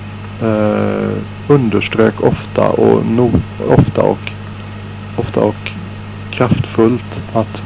eh, 0.43 1.19
underströk 1.49 2.21
ofta 2.21 2.69
och, 2.69 3.07
no, 3.07 3.31
ofta 3.69 4.03
och 4.03 4.33
ofta 5.17 5.41
och 5.41 5.71
kraftfullt 6.31 7.23
att 7.33 7.63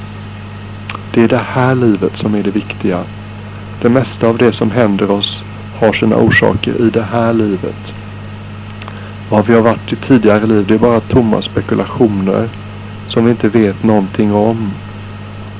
det 1.14 1.22
är 1.22 1.28
det 1.28 1.42
här 1.46 1.74
livet 1.74 2.16
som 2.16 2.34
är 2.34 2.42
det 2.42 2.50
viktiga. 2.50 3.04
Det 3.82 3.88
mesta 3.88 4.28
av 4.28 4.38
det 4.38 4.52
som 4.52 4.70
händer 4.70 5.10
oss 5.10 5.42
har 5.78 5.92
sina 5.92 6.16
orsaker 6.16 6.80
i 6.80 6.90
det 6.90 7.06
här 7.12 7.32
livet. 7.32 7.94
Vad 9.30 9.46
vi 9.46 9.54
har 9.54 9.60
varit 9.60 9.92
i 9.92 9.96
tidigare 9.96 10.46
liv 10.46 10.64
det 10.68 10.74
är 10.74 10.78
bara 10.78 11.00
tomma 11.00 11.42
spekulationer 11.42 12.48
som 13.12 13.24
vi 13.24 13.30
inte 13.30 13.48
vet 13.48 13.82
någonting 13.82 14.34
om. 14.34 14.70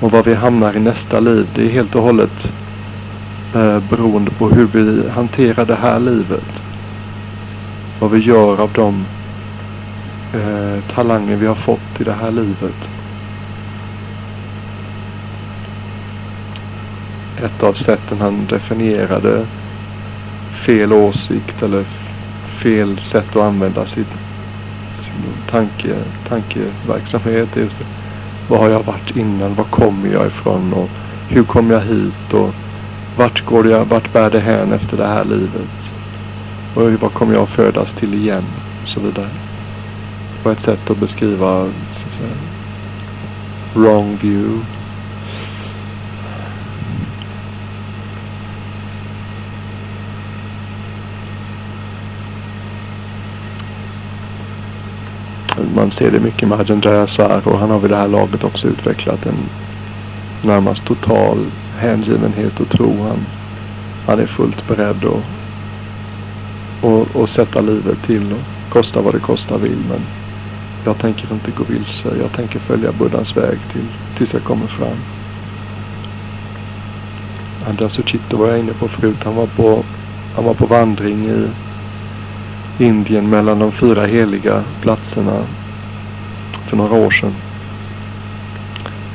Och 0.01 0.11
var 0.11 0.23
vi 0.23 0.35
hamnar 0.35 0.77
i 0.77 0.81
nästa 0.81 1.21
liv 1.21 1.49
det 1.55 1.63
är 1.63 1.69
helt 1.69 1.95
och 1.95 2.03
hållet 2.03 2.53
eh, 3.55 3.79
beroende 3.91 4.31
på 4.31 4.49
hur 4.49 4.67
vi 4.67 5.09
hanterar 5.11 5.65
det 5.65 5.75
här 5.75 5.99
livet. 5.99 6.63
Vad 8.01 8.11
vi 8.11 8.19
gör 8.19 8.61
av 8.61 8.71
de 8.75 9.05
eh, 10.35 10.85
talanger 10.95 11.37
vi 11.37 11.47
har 11.47 11.55
fått 11.55 12.01
i 12.01 12.05
det 12.05 12.13
här 12.13 12.31
livet. 12.31 12.91
ett 17.45 17.63
av 17.63 17.73
sätten 17.73 18.21
han 18.21 18.47
definierade 18.47 19.47
fel 20.53 20.93
åsikt 20.93 21.63
eller 21.63 21.85
fel 22.47 22.99
sätt 22.99 23.37
att 23.37 23.43
använda 23.43 23.87
sitt 23.87 24.32
tanke, 25.51 25.97
tankeverksamhet. 26.29 27.57
Just 27.57 27.79
det. 27.79 27.85
Vad 28.49 28.61
har 28.61 28.69
jag 28.69 28.83
varit 28.83 29.17
innan? 29.17 29.55
Var 29.55 29.65
kommer 29.65 30.09
jag 30.09 30.27
ifrån? 30.27 30.73
Och 30.73 30.91
hur 31.29 31.45
kom 31.45 31.71
jag 31.71 31.81
hit? 31.81 32.33
Och 32.33 32.55
vart, 33.17 33.45
går 33.45 33.71
jag, 33.71 33.85
vart 33.85 34.13
bär 34.13 34.31
det 34.31 34.41
hän 34.41 34.73
efter 34.73 34.97
det 34.97 35.07
här 35.07 35.25
livet? 35.25 35.93
Och 36.75 36.93
vad 36.93 37.13
kommer 37.13 37.35
jag 37.35 37.49
födas 37.49 37.93
till 37.93 38.15
igen? 38.15 38.45
Och 38.83 38.89
så 38.89 39.01
vidare. 39.01 39.29
Det 39.29 40.45
var 40.45 40.53
ett 40.53 40.61
sätt 40.61 40.91
att 40.91 40.99
beskriva 40.99 41.65
så 41.97 42.07
att 42.09 42.19
säga, 42.19 42.37
wrong 43.75 44.19
view 44.23 44.61
man 55.75 55.91
ser 55.91 56.11
det 56.11 56.21
mycket 56.21 56.49
med 56.49 56.61
Ajahn 56.61 57.09
Sar 57.09 57.41
och 57.45 57.59
han 57.59 57.71
har 57.71 57.79
vid 57.79 57.91
det 57.91 57.97
här 57.97 58.09
laget 58.09 58.45
också 58.45 58.69
utvecklat 58.69 59.27
en 59.27 59.39
närmast 60.43 60.85
total 60.85 61.39
hängivenhet 61.79 62.61
och 62.61 62.69
tro. 62.69 63.03
Han, 63.03 63.27
han 64.07 64.21
är 64.21 64.27
fullt 64.27 64.69
beredd 64.69 65.05
att 65.05 65.25
och, 66.83 67.17
och 67.17 67.29
sätta 67.29 67.61
livet 67.61 68.03
till 68.03 68.33
och 68.33 68.73
kosta 68.73 69.01
vad 69.01 69.15
det 69.15 69.21
kosta 69.21 69.57
vill. 69.57 69.79
Men 69.89 70.01
jag 70.85 70.99
tänker 70.99 71.33
inte 71.33 71.51
gå 71.51 71.65
vilse. 71.65 72.09
Jag 72.21 72.33
tänker 72.33 72.59
följa 72.59 72.93
Buddhas 72.93 73.37
väg 73.37 73.59
till, 73.73 73.87
tills 74.17 74.33
jag 74.33 74.45
kommer 74.45 74.67
fram. 74.67 74.97
Andras 77.69 77.99
Uchitto 77.99 78.37
var 78.37 78.49
jag 78.49 78.59
inne 78.59 78.73
på 78.73 78.89
förut. 78.89 79.25
Han 79.25 79.35
var 79.35 79.47
på, 79.47 79.83
han 80.35 80.45
var 80.45 80.55
på 80.55 80.67
vandring 80.67 81.27
i 81.27 81.49
Indien 82.79 83.31
mellan 83.31 83.59
de 83.59 83.73
fyra 83.73 84.07
heliga 84.07 84.65
platserna 84.81 85.45
för 86.73 86.77
några 86.77 86.95
år 87.07 87.11
sedan. 87.11 87.35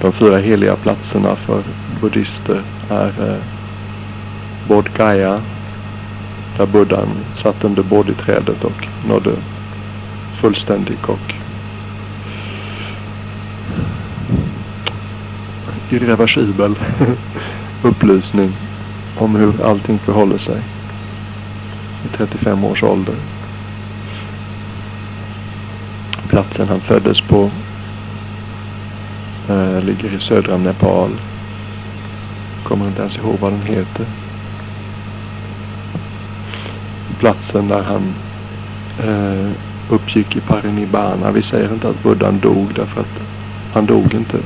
De 0.02 0.12
fyra 0.12 0.38
heliga 0.38 0.76
platserna 0.76 1.36
för 1.36 1.64
buddhister 2.02 2.62
är 2.90 3.08
eh, 3.08 3.38
Bodh 4.68 4.90
Gaya, 4.98 5.42
Där 6.58 6.66
buddhan 6.66 7.08
satt 7.36 7.64
under 7.64 7.84
bodhiträdet 7.84 8.64
och 8.64 8.88
nådde 9.08 9.32
fullständig 10.42 10.98
och 11.08 11.34
irreversibel 15.90 16.76
upplysning 17.84 18.54
om 19.18 19.36
hur 19.36 19.66
allting 19.66 20.00
förhåller 20.00 20.38
sig 20.38 20.62
i 22.06 22.18
35 22.18 22.64
års 22.64 22.84
ålder. 22.84 23.16
Platsen 26.38 26.68
han 26.68 26.82
föddes 26.82 27.22
på 27.22 27.50
äh, 29.50 29.84
ligger 29.84 30.14
i 30.14 30.20
södra 30.20 30.58
Nepal. 30.58 31.10
Kommer 32.64 32.88
inte 32.88 33.02
ens 33.02 33.18
ihåg 33.18 33.36
vad 33.40 33.52
den 33.52 33.62
heter. 33.62 34.06
Platsen 37.20 37.68
där 37.68 37.84
han 37.84 38.14
äh, 39.08 39.52
uppgick 39.90 40.36
i 40.36 40.40
parinibbana. 40.40 41.32
Vi 41.32 41.42
säger 41.42 41.74
inte 41.74 41.90
att 41.90 42.04
buddhan 42.04 42.40
dog 42.40 42.74
därför 42.76 43.02
att 43.02 43.22
han 43.74 43.86
dog 43.86 44.14
inte. 44.14 44.38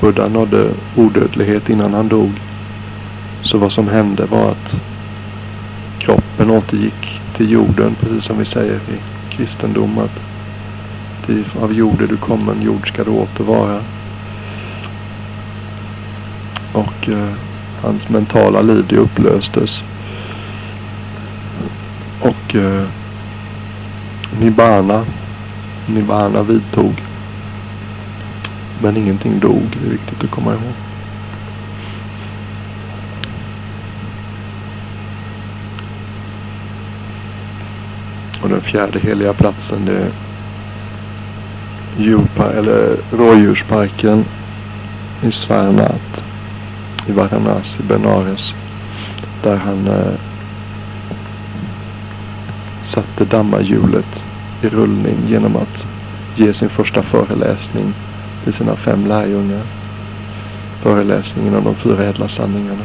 Buddha 0.00 0.28
nådde 0.28 0.70
odödlighet 0.96 1.68
innan 1.68 1.94
han 1.94 2.08
dog. 2.08 2.32
Så 3.42 3.58
vad 3.58 3.72
som 3.72 3.88
hände 3.88 4.26
var 4.26 4.50
att 4.50 4.82
kroppen 5.98 6.50
återgick 6.50 7.20
till 7.36 7.50
jorden, 7.50 7.96
precis 8.00 8.24
som 8.24 8.38
vi 8.38 8.44
säger 8.44 8.74
i 8.74 8.98
kristendom. 9.30 9.98
Att 9.98 10.25
av 11.62 11.72
jord 11.72 12.02
är 12.02 12.06
du 12.06 12.16
kommen, 12.16 12.62
jord 12.62 12.88
ska 12.88 13.04
du 13.04 13.10
åter 13.10 13.44
vara. 13.44 13.80
Och 16.72 17.08
eh, 17.08 17.32
hans 17.82 18.08
mentala 18.08 18.62
liv 18.62 18.84
det 18.88 18.96
upplöstes. 18.96 19.82
Och 22.20 22.54
eh, 22.54 22.84
Nibbana, 24.40 25.04
Nibbana 25.86 26.42
vidtog. 26.42 27.02
Men 28.82 28.96
ingenting 28.96 29.38
dog, 29.38 29.62
det 29.80 29.86
är 29.86 29.90
viktigt 29.90 30.24
att 30.24 30.30
komma 30.30 30.50
ihåg. 30.50 30.74
Och 38.42 38.48
den 38.48 38.60
fjärde 38.60 38.98
heliga 38.98 39.32
platsen 39.32 39.84
det 39.84 39.96
är 39.96 40.10
djurpa, 41.98 42.52
eller 42.52 42.96
rådjursparken 43.12 44.24
i 45.22 45.32
Svarnat 45.32 46.24
i 47.06 47.12
Varanasi, 47.12 47.82
Benares. 47.82 48.54
Där 49.42 49.56
han 49.56 49.86
eh, 49.86 50.18
satte 52.82 53.24
dammarhjulet 53.24 54.24
i 54.62 54.68
rullning 54.68 55.16
genom 55.28 55.56
att 55.56 55.86
ge 56.36 56.52
sin 56.52 56.68
första 56.68 57.02
föreläsning 57.02 57.94
till 58.44 58.52
sina 58.52 58.76
fem 58.76 59.06
lärjungar. 59.06 59.62
Föreläsningen 60.82 61.56
om 61.56 61.64
de 61.64 61.74
fyra 61.74 62.04
ädla 62.04 62.28
sanningarna. 62.28 62.84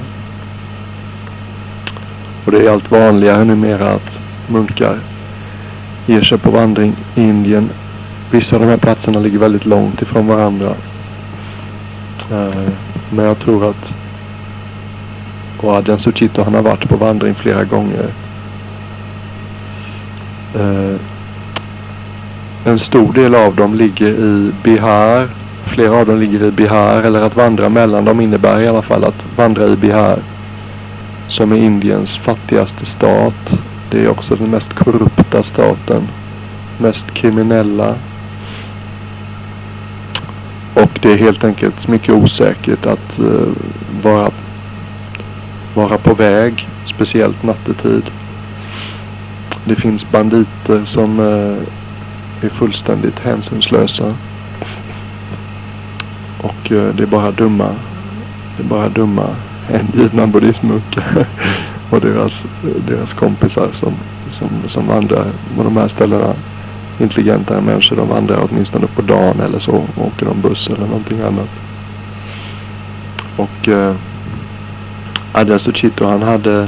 Och 2.46 2.52
det 2.52 2.66
är 2.66 2.72
allt 2.72 2.92
vanligare 2.92 3.44
numera 3.44 3.90
att 3.90 4.22
munkar 4.48 5.00
ger 6.06 6.22
sig 6.22 6.38
på 6.38 6.52
vandring 6.52 6.96
i 7.16 7.22
Indien. 7.22 7.70
Vissa 8.32 8.56
av 8.56 8.62
de 8.62 8.68
här 8.68 8.78
platserna 8.78 9.20
ligger 9.20 9.40
väldigt 9.40 9.66
långt 9.66 10.02
ifrån 10.02 10.28
varandra. 10.28 10.74
Eh, 12.32 12.72
men 13.10 13.26
jag 13.26 13.40
tror 13.40 13.70
att 13.70 13.94
och 15.62 15.74
Adjan 15.74 16.00
Suchito 16.00 16.44
han 16.44 16.54
har 16.54 16.62
varit 16.62 16.90
på 16.90 16.96
vandring 16.96 17.36
flera 17.36 17.64
gånger. 17.64 18.06
Eh, 20.56 20.96
en 22.66 22.80
stor 22.80 23.14
del 23.14 23.36
av 23.36 23.56
dem 23.56 23.76
ligger 23.76 24.08
i 24.08 24.52
Bihar. 24.64 25.28
Flera 25.66 25.92
av 25.92 26.06
dem 26.06 26.20
ligger 26.20 26.44
i 26.44 26.52
Bihar 26.52 27.04
eller 27.04 27.22
att 27.22 27.36
vandra 27.36 27.70
mellan 27.70 28.06
dem 28.06 28.22
innebär 28.22 28.60
i 28.60 28.68
alla 28.68 28.82
fall 28.82 29.04
att 29.04 29.26
vandra 29.36 29.68
i 29.68 29.76
Bihar. 29.76 30.20
Som 31.28 31.52
är 31.52 31.56
Indiens 31.56 32.18
fattigaste 32.18 32.86
stat. 32.86 33.62
Det 33.90 34.04
är 34.04 34.10
också 34.10 34.36
den 34.36 34.50
mest 34.50 34.74
korrupta 34.74 35.44
staten. 35.44 36.02
Mest 36.78 37.12
kriminella. 37.12 37.96
Och 40.74 41.00
det 41.02 41.14
är 41.14 41.18
helt 41.18 41.44
enkelt 41.44 41.88
mycket 41.88 42.16
osäkert 42.16 42.86
att 42.86 43.20
uh, 43.20 43.48
vara, 44.04 44.32
vara 45.74 45.98
på 45.98 46.14
väg. 46.14 46.68
Speciellt 46.86 47.44
nattetid. 47.44 48.04
Det 49.66 49.76
finns 49.76 50.12
banditer 50.12 50.86
som 50.86 51.20
uh, 51.20 51.58
är 52.42 52.50
fullständigt 52.50 53.20
hänsynslösa. 53.20 54.14
Och 56.38 56.72
uh, 56.72 56.96
det 56.96 57.04
är 57.04 57.08
bara 57.08 57.32
dumma, 57.32 57.70
det 58.58 58.64
är 58.64 58.68
bara 58.68 58.90
dumma 58.90 59.28
hängivna 59.68 60.28
buddhistmunkar 60.28 61.26
och 61.90 62.02
deras, 62.02 62.44
deras 62.88 63.14
kompisar 63.14 63.68
som, 63.72 63.94
som, 64.32 64.50
som 64.68 64.88
vandrar 64.88 65.26
på 65.56 65.64
de 65.64 65.78
här 65.78 65.88
ställena. 65.88 66.34
Intelligentare 67.02 67.62
människor, 67.62 67.96
de 67.96 68.10
vandrar 68.10 68.48
åtminstone 68.50 68.88
på 68.88 69.02
dagen 69.02 69.40
eller 69.40 69.60
så. 69.60 69.84
Åker 69.98 70.26
de 70.26 70.42
buss 70.42 70.68
eller 70.68 70.88
någonting 70.88 71.22
annat. 71.22 71.50
Och 73.36 73.68
eh, 73.68 73.96
Adja 75.32 75.60
han 76.00 76.22
hade 76.22 76.68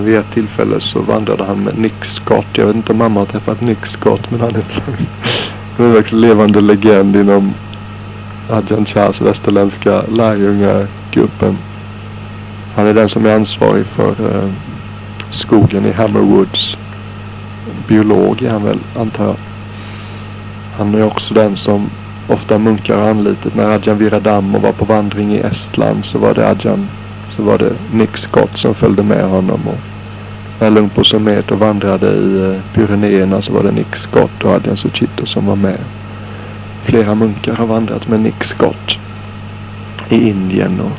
vid 0.00 0.16
ett 0.16 0.32
tillfälle 0.32 0.80
så 0.80 1.00
vandrade 1.00 1.44
han 1.44 1.64
med 1.64 1.78
Nick 1.78 2.04
Scott. 2.04 2.46
Jag 2.52 2.66
vet 2.66 2.76
inte 2.76 2.92
om 2.92 2.98
mamma 2.98 3.20
har 3.20 3.26
träffat 3.26 3.60
Nick 3.60 3.86
Scott 3.86 4.30
men 4.30 4.40
han 4.40 4.50
är 4.50 4.54
en 4.54 4.64
slags, 4.64 5.06
en 5.78 5.92
slags 5.92 6.12
levande 6.12 6.60
legend 6.60 7.16
inom 7.16 7.54
Adjan 8.50 8.86
Chas 8.86 9.20
västerländska 9.20 10.02
lärjungagruppen. 10.02 11.58
Han 12.74 12.86
är 12.86 12.94
den 12.94 13.08
som 13.08 13.26
är 13.26 13.34
ansvarig 13.34 13.86
för 13.86 14.10
eh, 14.10 14.50
skogen 15.34 15.86
i 15.86 15.92
Hammerwoods. 15.92 16.76
Biolog 17.88 18.42
är 18.42 18.50
han 18.50 18.64
väl, 18.64 18.78
antar 18.96 19.24
jag. 19.24 19.36
Han 20.76 20.94
är 20.94 21.04
också 21.04 21.34
den 21.34 21.56
som 21.56 21.90
ofta 22.28 22.58
munkar 22.58 22.96
har 22.96 23.10
anlitat. 23.10 23.54
När 23.54 23.70
Adjan 23.70 23.98
Viradamo 23.98 24.58
var 24.58 24.72
på 24.72 24.84
vandring 24.84 25.34
i 25.34 25.38
Estland 25.38 26.04
så 26.04 26.18
var 26.18 26.34
det 26.34 26.48
Adjan, 26.48 26.88
så 27.36 27.42
var 27.42 27.58
det 27.58 27.72
Nick 27.92 28.16
Scott 28.16 28.58
som 28.58 28.74
följde 28.74 29.02
med 29.02 29.24
honom. 29.24 29.60
Och 29.66 29.80
när 30.60 30.70
Lungpo 30.70 31.04
Sumeto 31.04 31.54
vandrade 31.54 32.06
i 32.06 32.54
eh, 32.54 32.60
Pyrenéerna 32.74 33.42
så 33.42 33.52
var 33.52 33.62
det 33.62 33.72
Nick 33.72 33.96
Scott 33.96 34.44
och 34.44 34.52
Adjan 34.52 34.76
Suchito 34.76 35.26
som 35.26 35.46
var 35.46 35.56
med 35.56 35.78
flera 36.82 37.14
munkar 37.14 37.54
har 37.54 37.66
vandrat 37.66 38.08
med 38.08 38.20
Nick 38.20 38.44
Scott 38.44 38.98
i 40.08 40.28
Indien 40.28 40.80
och 40.80 40.98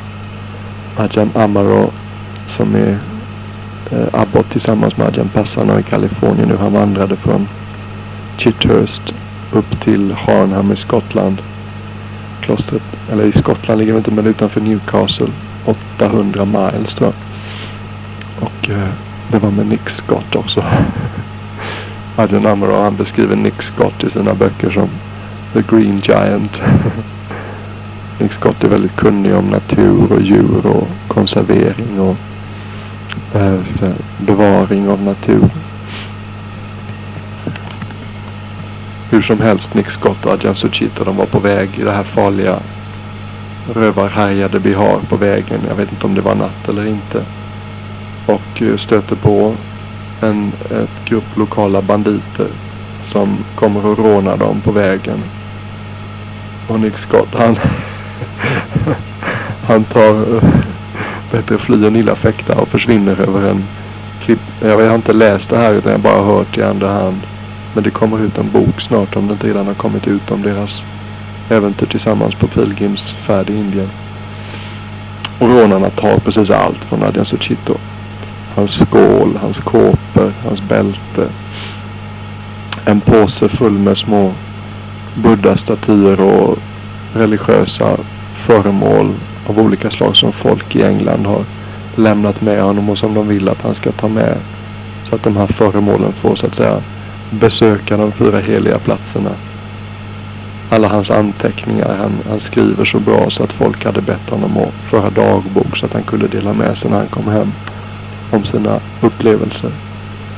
Ajahn 1.03 1.29
Amaro 1.35 1.91
som 2.47 2.75
är 2.75 2.97
eh, 3.93 4.21
abbot 4.21 4.49
tillsammans 4.49 4.97
med 4.97 5.08
Ajahn 5.08 5.29
Passano 5.29 5.79
i 5.79 5.84
Kalifornien 5.84 6.47
nu. 6.47 6.58
Han 6.58 6.73
vandrade 6.73 7.15
från 7.15 7.47
Chithurst 8.38 9.13
upp 9.51 9.82
till 9.82 10.12
Harnham 10.12 10.71
i 10.71 10.75
Skottland. 10.75 11.41
Klostret, 12.41 12.82
eller 13.12 13.23
i 13.23 13.32
Skottland 13.32 13.79
ligger 13.79 13.93
det 13.93 13.97
inte 13.97 14.12
men 14.12 14.27
utanför 14.27 14.62
Newcastle. 14.62 15.27
800 15.65 16.45
miles 16.45 16.93
tror 16.93 17.13
jag. 17.13 18.47
Och 18.47 18.69
eh, 18.69 18.89
det 19.32 19.39
var 19.39 19.51
med 19.51 19.65
Nick 19.65 19.89
Scott 19.89 20.36
också. 20.36 20.63
Adjan 22.15 22.45
Amaro 22.45 22.82
han 22.82 22.95
beskriver 22.95 23.36
Nick 23.36 23.62
Scott 23.62 24.03
i 24.03 24.10
sina 24.10 24.34
böcker 24.34 24.69
som 24.69 24.89
The 25.53 25.62
Green 25.75 26.01
Giant. 26.03 26.61
Nick 28.20 28.34
Scott 28.34 28.63
är 28.63 28.67
väldigt 28.67 28.95
kunnig 28.95 29.36
om 29.36 29.45
natur 29.45 30.11
och 30.11 30.22
djur 30.22 30.65
och 30.65 30.88
konservering 31.07 31.99
och 31.99 32.17
för 33.34 33.93
bevaring 34.17 34.89
av 34.89 35.03
natur. 35.03 35.49
Hur 39.09 39.21
som 39.21 39.41
helst, 39.41 39.73
Nick 39.73 39.89
Scott 39.89 40.25
och 40.25 40.34
Adjan 40.34 40.55
Suchita 40.55 41.03
de 41.03 41.17
var 41.17 41.25
på 41.25 41.39
väg 41.39 41.69
i 41.79 41.84
det 41.84 41.91
här 41.91 42.03
farliga 42.03 42.59
rövarhärjade 43.73 44.59
Bihar 44.59 44.99
på 45.09 45.15
vägen. 45.15 45.59
Jag 45.67 45.75
vet 45.75 45.91
inte 45.91 46.05
om 46.05 46.15
det 46.15 46.21
var 46.21 46.36
natt 46.36 46.69
eller 46.69 46.86
inte. 46.86 47.23
Och 48.25 48.61
eh, 48.61 48.77
stöter 48.77 49.15
på 49.15 49.53
en 50.21 50.51
ett 50.71 51.05
grupp 51.05 51.38
lokala 51.38 51.81
banditer 51.81 52.47
som 53.03 53.38
kommer 53.55 53.86
och 53.86 53.97
rånar 53.97 54.38
dem 54.38 54.61
på 54.61 54.71
vägen. 54.71 55.23
Och 56.67 56.79
Nick 56.79 56.97
Scott 56.97 57.29
han, 57.34 57.57
han 59.67 59.84
tar 59.84 60.41
bättre 61.34 61.57
fly 61.57 61.88
än 61.88 61.95
illa 61.95 62.15
fäkta 62.15 62.55
och 62.55 62.67
försvinner 62.67 63.21
över 63.21 63.49
en 63.49 63.63
klipp. 64.21 64.39
Jag 64.61 64.89
har 64.89 64.95
inte 64.95 65.13
läst 65.13 65.49
det 65.49 65.57
här 65.57 65.73
utan 65.73 65.91
jag 65.91 65.99
har 65.99 66.03
bara 66.03 66.23
hört 66.23 66.57
i 66.57 66.63
andra 66.63 66.89
hand. 66.89 67.21
Men 67.73 67.84
det 67.84 67.89
kommer 67.89 68.19
ut 68.23 68.38
en 68.38 68.51
bok 68.51 68.81
snart 68.81 69.15
om 69.15 69.27
det 69.27 69.34
inte 69.34 69.47
redan 69.47 69.67
har 69.67 69.73
kommit 69.73 70.07
ut 70.07 70.31
om 70.31 70.41
deras 70.41 70.84
äventyr 71.49 71.86
tillsammans 71.86 72.36
på 72.36 72.47
pilgrimsfärd 72.47 73.49
i 73.49 73.53
Indien. 73.53 73.89
Och 75.39 75.47
rånarna 75.49 75.89
tar 75.89 76.17
precis 76.17 76.49
allt 76.49 76.77
från 76.77 77.03
Adjan 77.03 77.25
Suchito. 77.25 77.77
Hans 78.55 78.71
skål, 78.71 79.38
hans 79.41 79.57
kåpor, 79.59 80.34
hans 80.47 80.61
bälte. 80.61 81.27
En 82.86 83.01
påse 83.01 83.49
full 83.49 83.77
med 83.77 83.97
små 83.97 84.31
buddha-statyer 85.15 86.21
och 86.21 86.57
religiösa 87.13 87.97
föremål 88.36 89.13
av 89.47 89.59
olika 89.59 89.91
slag 89.91 90.15
som 90.15 90.31
folk 90.31 90.75
i 90.75 90.83
England 90.83 91.25
har 91.25 91.43
lämnat 91.95 92.41
med 92.41 92.63
honom 92.63 92.89
och 92.89 92.97
som 92.97 93.13
de 93.13 93.27
vill 93.27 93.49
att 93.49 93.61
han 93.61 93.75
ska 93.75 93.91
ta 93.91 94.07
med. 94.07 94.37
Så 95.09 95.15
att 95.15 95.23
de 95.23 95.37
här 95.37 95.47
föremålen 95.47 96.13
får 96.13 96.35
så 96.35 96.45
att 96.45 96.55
säga 96.55 96.81
besöka 97.29 97.97
de 97.97 98.11
fyra 98.11 98.39
heliga 98.39 98.79
platserna. 98.79 99.31
Alla 100.69 100.87
hans 100.87 101.11
anteckningar. 101.11 101.95
Han, 101.95 102.11
han 102.29 102.39
skriver 102.39 102.85
så 102.85 102.99
bra 102.99 103.29
så 103.29 103.43
att 103.43 103.53
folk 103.53 103.85
hade 103.85 104.01
bett 104.01 104.29
honom 104.29 104.57
att 104.57 104.73
föra 104.89 105.09
dagbok 105.09 105.77
så 105.77 105.85
att 105.85 105.93
han 105.93 106.03
kunde 106.03 106.27
dela 106.27 106.53
med 106.53 106.77
sig 106.77 106.91
när 106.91 106.97
han 106.97 107.07
kom 107.07 107.27
hem 107.27 107.51
om 108.31 108.43
sina 108.43 108.79
upplevelser. 109.01 109.71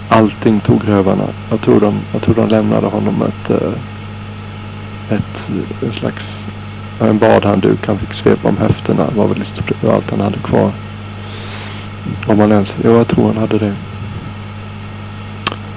Allting 0.09 0.59
tog 0.59 0.87
rövarna. 0.87 1.23
Jag 1.49 1.61
tror 1.61 1.79
de, 1.79 1.99
jag 2.13 2.21
tror 2.21 2.35
de 2.35 2.47
lämnade 2.47 2.87
honom 2.87 3.21
ett, 3.21 3.49
eh, 3.49 3.73
ett, 5.09 5.49
eh, 5.49 5.87
en 5.87 5.93
slags 5.93 6.37
en 6.99 7.17
badhandduk 7.17 7.87
han 7.87 7.97
fick 7.97 8.13
svepa 8.13 8.49
om 8.49 8.57
höfterna. 8.57 9.07
var 9.15 9.27
väl 9.27 9.39
lite 9.39 9.93
allt 9.93 10.11
han 10.11 10.19
hade 10.19 10.37
kvar. 10.37 10.71
Om 12.27 12.37
man 12.37 12.51
ens, 12.51 12.75
jo, 12.83 12.91
jag 12.97 13.07
tror 13.07 13.27
han 13.27 13.37
hade 13.37 13.57
det. 13.57 13.75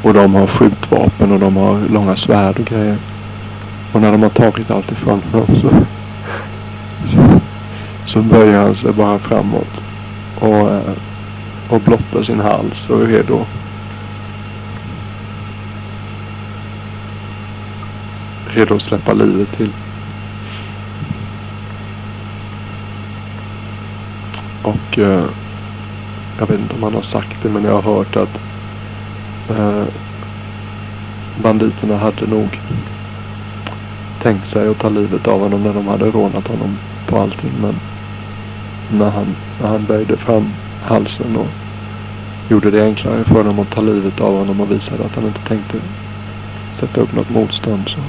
Och 0.02 0.14
de 0.14 0.34
har 0.34 0.46
skjutvapen 0.46 1.32
och 1.32 1.40
de 1.40 1.56
har 1.56 1.80
långa 1.88 2.16
svärd 2.16 2.58
och 2.58 2.66
grejer. 2.66 2.96
Och 3.92 4.00
när 4.00 4.12
de 4.12 4.22
har 4.22 4.30
tagit 4.30 4.70
allt 4.70 4.92
ifrån 4.92 5.22
honom 5.32 5.46
så, 5.46 5.70
så, 7.08 7.40
så 8.06 8.22
böjer 8.22 8.58
han 8.58 8.74
sig 8.74 8.92
bara 8.92 9.18
framåt. 9.18 9.82
Och, 10.38 10.70
eh, 10.70 10.92
och 11.68 11.80
blottar 11.80 12.22
sin 12.22 12.40
hals 12.40 12.90
och 12.90 13.02
är 13.02 13.06
redo. 13.06 13.44
Redo 18.46 18.74
att 18.74 18.82
släppa 18.82 19.12
livet 19.12 19.56
till. 19.56 19.72
Och 24.62 24.98
eh, 24.98 25.24
jag 26.38 26.46
vet 26.46 26.60
inte 26.60 26.74
om 26.74 26.82
han 26.82 26.94
har 26.94 27.02
sagt 27.02 27.42
det 27.42 27.48
men 27.48 27.64
jag 27.64 27.82
har 27.82 27.94
hört 27.94 28.16
att 28.16 28.40
eh, 29.50 29.84
banditerna 31.42 31.96
hade 31.96 32.26
nog 32.26 32.60
tänkt 34.22 34.46
sig 34.46 34.68
att 34.68 34.78
ta 34.78 34.88
livet 34.88 35.28
av 35.28 35.40
honom 35.40 35.62
när 35.62 35.74
de 35.74 35.86
hade 35.86 36.10
rånat 36.10 36.48
honom 36.48 36.78
på 37.06 37.18
allting. 37.18 37.50
Men 37.62 37.74
när 38.98 39.10
han, 39.10 39.36
när 39.60 39.68
han 39.68 39.84
böjde 39.84 40.16
fram 40.16 40.52
halsen 40.82 41.36
och 41.36 41.48
gjorde 42.50 42.70
det 42.70 42.84
enklare 42.84 43.24
för 43.24 43.44
dem 43.44 43.58
att 43.58 43.70
ta 43.70 43.80
livet 43.80 44.20
av 44.20 44.38
honom 44.38 44.60
och 44.60 44.72
visade 44.72 45.04
att 45.04 45.14
han 45.14 45.26
inte 45.26 45.40
tänkte 45.48 45.78
sätta 46.72 47.00
upp 47.00 47.12
något 47.12 47.30
motstånd 47.30 47.88
så 47.88 48.00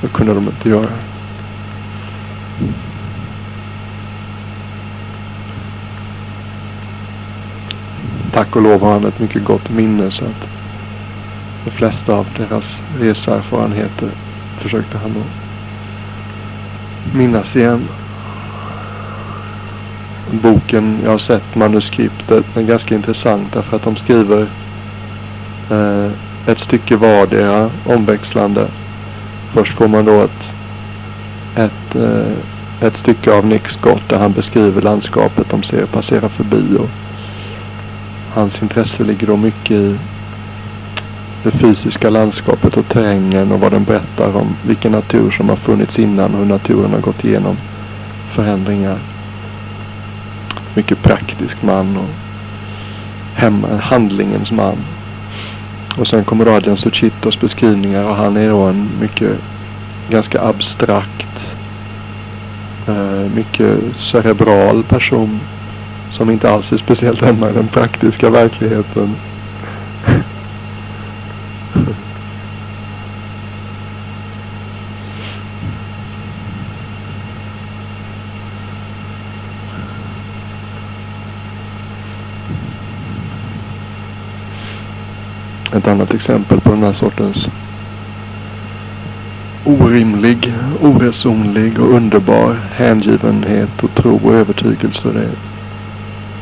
det 0.00 0.08
kunde 0.08 0.34
de 0.34 0.44
inte 0.44 0.68
göra. 0.68 0.88
Tack 8.36 8.56
och 8.56 8.62
lov 8.62 8.80
har 8.80 8.92
han 8.92 9.04
ett 9.04 9.20
mycket 9.20 9.44
gott 9.44 9.70
minne 9.70 10.10
så 10.10 10.24
att 10.24 10.48
de 11.64 11.70
flesta 11.70 12.14
av 12.14 12.26
deras 12.38 12.82
reseerfarenheter 13.00 14.08
försökte 14.58 14.98
han 14.98 15.10
att 15.10 17.14
minnas 17.14 17.56
igen. 17.56 17.88
Boken, 20.30 20.98
jag 21.04 21.10
har 21.10 21.18
sett 21.18 21.54
manuskriptet, 21.54 22.44
den 22.54 22.64
är 22.64 22.68
ganska 22.68 22.94
intressant 22.94 23.52
därför 23.52 23.76
att 23.76 23.82
de 23.82 23.96
skriver 23.96 24.46
eh, 25.70 26.10
ett 26.46 26.58
stycke 26.58 26.96
vardera 26.96 27.70
omväxlande. 27.86 28.66
Först 29.52 29.72
får 29.72 29.88
man 29.88 30.04
då 30.04 30.22
ett, 30.22 30.52
ett, 31.56 31.94
eh, 31.94 32.86
ett 32.86 32.96
stycke 32.96 33.32
av 33.32 33.46
Nick 33.46 33.68
Scott 33.68 34.08
där 34.08 34.18
han 34.18 34.32
beskriver 34.32 34.82
landskapet 34.82 35.50
de 35.50 35.62
ser 35.62 35.86
passera 35.86 36.28
förbi. 36.28 36.76
Och 36.78 36.90
Hans 38.36 38.62
intresse 38.62 39.04
ligger 39.04 39.26
då 39.26 39.36
mycket 39.36 39.70
i 39.70 39.98
det 41.42 41.50
fysiska 41.50 42.10
landskapet 42.10 42.76
och 42.76 42.88
terrängen 42.88 43.52
och 43.52 43.60
vad 43.60 43.72
den 43.72 43.84
berättar 43.84 44.36
om 44.36 44.56
vilken 44.66 44.92
natur 44.92 45.30
som 45.30 45.48
har 45.48 45.56
funnits 45.56 45.98
innan 45.98 46.34
och 46.34 46.38
hur 46.38 46.46
naturen 46.46 46.90
har 46.90 47.00
gått 47.00 47.24
igenom 47.24 47.56
förändringar. 48.30 48.98
Mycket 50.74 51.02
praktisk 51.02 51.62
man 51.62 51.96
och 51.96 52.10
hem, 53.34 53.66
handlingens 53.82 54.52
man. 54.52 54.76
Och 55.98 56.08
sen 56.08 56.24
kommer 56.24 56.44
Rajan 56.44 56.76
Suchitos 56.76 57.40
beskrivningar 57.40 58.04
och 58.04 58.16
han 58.16 58.36
är 58.36 58.48
då 58.48 58.60
en 58.60 58.88
mycket 59.00 59.38
ganska 60.10 60.40
abstrakt, 60.42 61.56
eh, 62.88 63.34
mycket 63.34 63.96
cerebral 63.96 64.82
person 64.82 65.40
som 66.16 66.30
inte 66.30 66.50
alls 66.50 66.72
är 66.72 66.76
speciellt 66.76 67.22
hemma 67.22 67.50
i 67.50 67.52
den 67.52 67.68
praktiska 67.68 68.30
verkligheten. 68.30 69.16
Ett 85.72 85.88
annat 85.88 86.14
exempel 86.14 86.60
på 86.60 86.70
den 86.70 86.82
här 86.82 86.92
sortens 86.92 87.48
orimlig, 89.64 90.54
oresonlig 90.82 91.80
och 91.80 91.94
underbar 91.94 92.56
hängivenhet 92.72 93.82
och 93.82 93.94
tro 93.94 94.20
och 94.24 94.34
övertygelse. 94.34 95.08
Det 95.12 95.20
är 95.20 95.55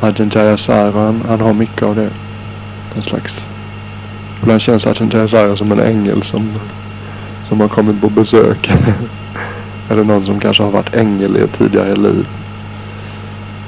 Ajahn 0.01 0.31
Jayasara, 0.33 0.91
han, 0.91 1.23
han 1.27 1.41
har 1.41 1.53
mycket 1.53 1.83
av 1.83 1.95
det. 1.95 2.09
En 2.95 3.03
slags... 3.03 3.45
Ibland 4.41 4.61
känns 4.61 4.87
Ajahn 4.87 5.09
Jayasara 5.13 5.57
som 5.57 5.71
en 5.71 5.79
ängel 5.79 6.23
som, 6.23 6.53
som 7.49 7.61
har 7.61 7.67
kommit 7.67 8.01
på 8.01 8.09
besök. 8.09 8.71
Eller 9.89 10.03
någon 10.03 10.25
som 10.25 10.39
kanske 10.39 10.63
har 10.63 10.71
varit 10.71 10.95
ängel 10.95 11.37
i 11.37 11.39
ett 11.39 11.57
tidigare 11.57 11.95
liv. 11.95 12.27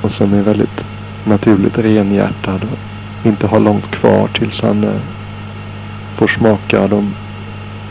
Och 0.01 0.11
som 0.11 0.34
är 0.34 0.41
väldigt 0.41 0.86
naturligt 1.25 1.78
renhjärtad 1.78 2.61
och 2.71 3.28
inte 3.28 3.47
har 3.47 3.59
långt 3.59 3.91
kvar 3.91 4.28
tills 4.28 4.61
han 4.61 4.84
eh, 4.84 5.01
får 6.15 6.28
smaka 6.28 6.88
de 6.88 7.13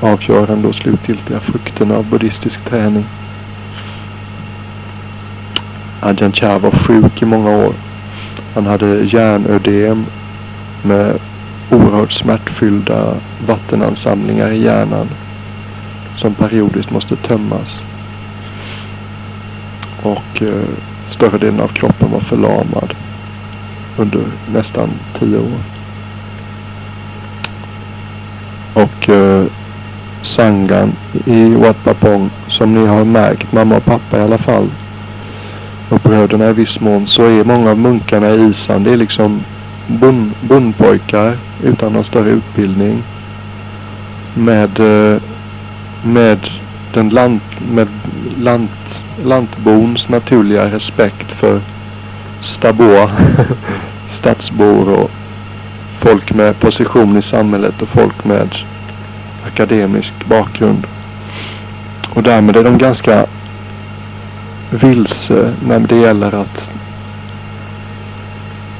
avgörande 0.00 0.68
och 0.68 0.74
slutgiltiga 0.74 1.40
frukterna 1.40 1.96
av 1.96 2.06
buddhistisk 2.10 2.64
träning. 2.64 3.04
Ajahn 6.00 6.32
Chah 6.32 6.58
var 6.58 6.70
sjuk 6.70 7.22
i 7.22 7.24
många 7.24 7.50
år. 7.50 7.72
Han 8.56 8.66
hade 8.66 9.04
hjärnödem 9.04 10.06
med 10.82 11.18
oerhört 11.70 12.12
smärtfyllda 12.12 13.14
vattenansamlingar 13.46 14.50
i 14.50 14.62
hjärnan 14.62 15.06
som 16.16 16.34
periodiskt 16.34 16.90
måste 16.90 17.16
tömmas. 17.16 17.80
Och 20.02 20.42
eh, 20.42 20.68
större 21.08 21.38
delen 21.38 21.60
av 21.60 21.68
kroppen 21.68 22.10
var 22.10 22.20
förlamad 22.20 22.94
under 23.96 24.20
nästan 24.52 24.88
tio 25.18 25.38
år. 25.38 25.60
Och 28.74 29.08
eh, 29.08 29.44
Sangan 30.22 30.92
i 31.24 31.54
Wat 31.54 31.84
Papong 31.84 32.30
som 32.48 32.74
ni 32.74 32.86
har 32.86 33.04
märkt, 33.04 33.52
mamma 33.52 33.76
och 33.76 33.84
pappa 33.84 34.18
i 34.18 34.22
alla 34.22 34.38
fall, 34.38 34.68
och 35.88 36.00
bröderna 36.00 36.50
i 36.50 36.52
viss 36.52 36.80
mån 36.80 37.06
så 37.06 37.24
är 37.24 37.44
många 37.44 37.70
av 37.70 37.78
munkarna 37.78 38.30
i 38.30 38.50
Isan 38.50 38.84
det 38.84 38.92
är 38.92 38.96
liksom 38.96 39.40
bun, 39.86 40.32
bundpojkar 40.40 41.36
utan 41.62 41.92
någon 41.92 42.04
större 42.04 42.30
utbildning. 42.30 43.02
Med, 44.34 44.80
eh, 44.80 45.22
med 46.04 46.38
den 46.94 47.08
lant, 47.08 47.42
med 47.72 47.88
lant, 48.38 49.04
lantbons 49.24 50.08
naturliga 50.08 50.64
respekt 50.70 51.32
för 51.32 51.60
staboa, 52.40 53.10
stadsbor 54.10 54.88
och 54.88 55.10
folk 55.98 56.34
med 56.34 56.60
position 56.60 57.16
i 57.16 57.22
samhället 57.22 57.82
och 57.82 57.88
folk 57.88 58.24
med 58.24 58.48
akademisk 59.46 60.12
bakgrund. 60.24 60.86
Och 62.14 62.22
därmed 62.22 62.56
är 62.56 62.64
de 62.64 62.78
ganska 62.78 63.26
vilse 64.70 65.54
när 65.66 65.78
det 65.78 65.96
gäller 65.96 66.34
att 66.34 66.70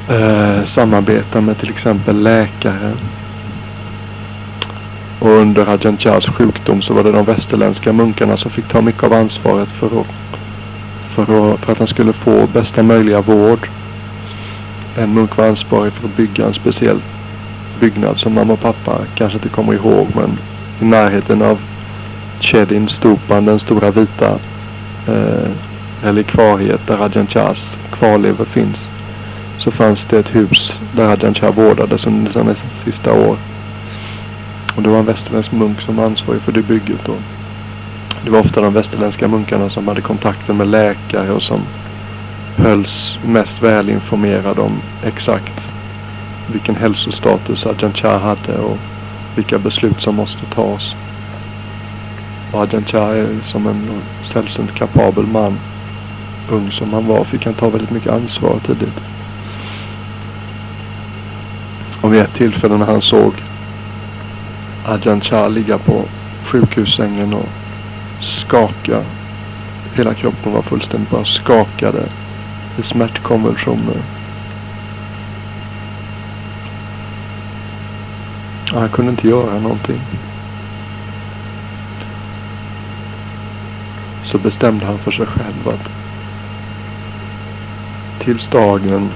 eh, 0.09 0.65
samarbeta 0.65 1.41
med 1.41 1.57
till 1.57 1.69
exempel 1.69 2.23
läkare. 2.23 2.93
Och 5.19 5.29
under 5.29 5.69
Ajahn 5.69 5.97
Chahs 5.97 6.27
sjukdom 6.27 6.81
så 6.81 6.93
var 6.93 7.03
det 7.03 7.11
de 7.11 7.25
västerländska 7.25 7.93
munkarna 7.93 8.37
som 8.37 8.51
fick 8.51 8.67
ta 8.67 8.81
mycket 8.81 9.03
av 9.03 9.13
ansvaret 9.13 9.69
för 9.69 9.87
att, 9.87 10.07
för, 11.15 11.21
att, 11.23 11.59
för 11.59 11.71
att 11.71 11.77
han 11.77 11.87
skulle 11.87 12.13
få 12.13 12.47
bästa 12.53 12.83
möjliga 12.83 13.21
vård. 13.21 13.67
En 14.97 15.13
munk 15.13 15.37
var 15.37 15.47
ansvarig 15.47 15.93
för 15.93 16.07
att 16.07 16.17
bygga 16.17 16.45
en 16.45 16.53
speciell 16.53 17.01
byggnad 17.79 18.19
som 18.19 18.33
mamma 18.33 18.53
och 18.53 18.61
pappa 18.61 18.97
kanske 19.15 19.37
inte 19.37 19.49
kommer 19.49 19.73
ihåg 19.73 20.07
men 20.15 20.37
i 20.81 20.85
närheten 20.85 21.41
av 21.41 21.59
Chedin 22.39 22.87
stupan, 22.89 23.45
den 23.45 23.59
stora 23.59 23.91
vita 23.91 24.39
eh, 25.07 25.51
relikvariet 26.01 26.87
där 26.87 26.97
Rajan 26.97 27.27
Chahs 27.27 27.75
kvarlevor 27.91 28.45
finns. 28.45 28.87
Så 29.57 29.71
fanns 29.71 30.05
det 30.05 30.19
ett 30.19 30.35
hus 30.35 30.73
där 30.95 31.07
Rajan 31.07 31.33
Chah 31.33 31.51
vårdades 31.51 32.07
under 32.07 32.31
sina 32.31 32.55
sista 32.85 33.13
år. 33.13 33.37
Och 34.75 34.83
det 34.83 34.89
var 34.89 34.99
en 34.99 35.05
västerländsk 35.05 35.51
munk 35.51 35.81
som 35.81 35.95
var 35.95 36.05
ansvarig 36.05 36.41
för 36.41 36.51
det 36.51 36.61
bygget 36.61 37.05
då. 37.05 37.15
Det 38.23 38.29
var 38.31 38.39
ofta 38.39 38.61
de 38.61 38.73
västerländska 38.73 39.27
munkarna 39.27 39.69
som 39.69 39.87
hade 39.87 40.01
kontakten 40.01 40.57
med 40.57 40.67
läkare 40.67 41.31
och 41.31 41.43
som 41.43 41.61
hölls 42.57 43.19
mest 43.25 43.63
välinformerade 43.63 44.61
om 44.61 44.81
exakt 45.03 45.71
vilken 46.51 46.75
hälsostatus 46.75 47.65
Ajahn 47.65 47.93
Chah 47.93 48.19
hade 48.19 48.57
och 48.57 48.77
vilka 49.35 49.59
beslut 49.59 50.01
som 50.01 50.15
måste 50.15 50.45
tas. 50.45 50.95
Och 52.51 52.61
Ajahn 52.61 52.85
Chah 52.85 53.09
är 53.09 53.27
som 53.45 53.67
en 53.67 54.01
sällsynt 54.23 54.75
kapabel 54.75 55.25
man. 55.25 55.57
Ung 56.49 56.71
som 56.71 56.93
han 56.93 57.07
var 57.07 57.23
fick 57.23 57.45
han 57.45 57.53
ta 57.53 57.69
väldigt 57.69 57.91
mycket 57.91 58.11
ansvar 58.11 58.59
tidigt. 58.65 58.99
Och 62.01 62.13
vid 62.13 62.21
ett 62.21 62.33
tillfälle 62.33 62.77
när 62.77 62.85
han 62.85 63.01
såg 63.01 63.33
Adjan 64.85 65.21
Chah 65.21 65.49
ligga 65.49 65.77
på 65.77 66.05
sjukhussängen 66.43 67.33
och 67.33 67.49
skaka. 68.21 69.03
Hela 69.95 70.13
kroppen 70.13 70.53
var 70.53 70.61
fullständigt 70.61 71.09
bara 71.09 71.25
skakade 71.25 72.03
i 72.79 72.83
smärtkonvulsioner. 72.83 73.97
Han 78.73 78.89
kunde 78.89 79.11
inte 79.11 79.27
göra 79.27 79.59
någonting. 79.59 80.01
Så 84.25 84.37
bestämde 84.37 84.85
han 84.85 84.97
för 84.97 85.11
sig 85.11 85.25
själv 85.25 85.67
att 85.67 85.96
tills 88.27 88.47
dagen 88.47 89.09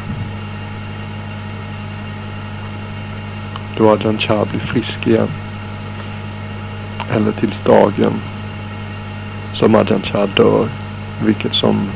då 3.77 3.89
Adjan 3.89 4.17
Chah 4.17 4.45
blir 4.45 4.59
frisk 4.59 5.07
igen. 5.07 5.27
Eller 7.09 7.31
tills 7.31 7.59
dagen 7.59 8.13
som 9.53 9.75
Adjan 9.75 10.01
Chah 10.01 10.29
dör. 10.29 10.69
Vilket 11.25 11.53
som 11.53 11.89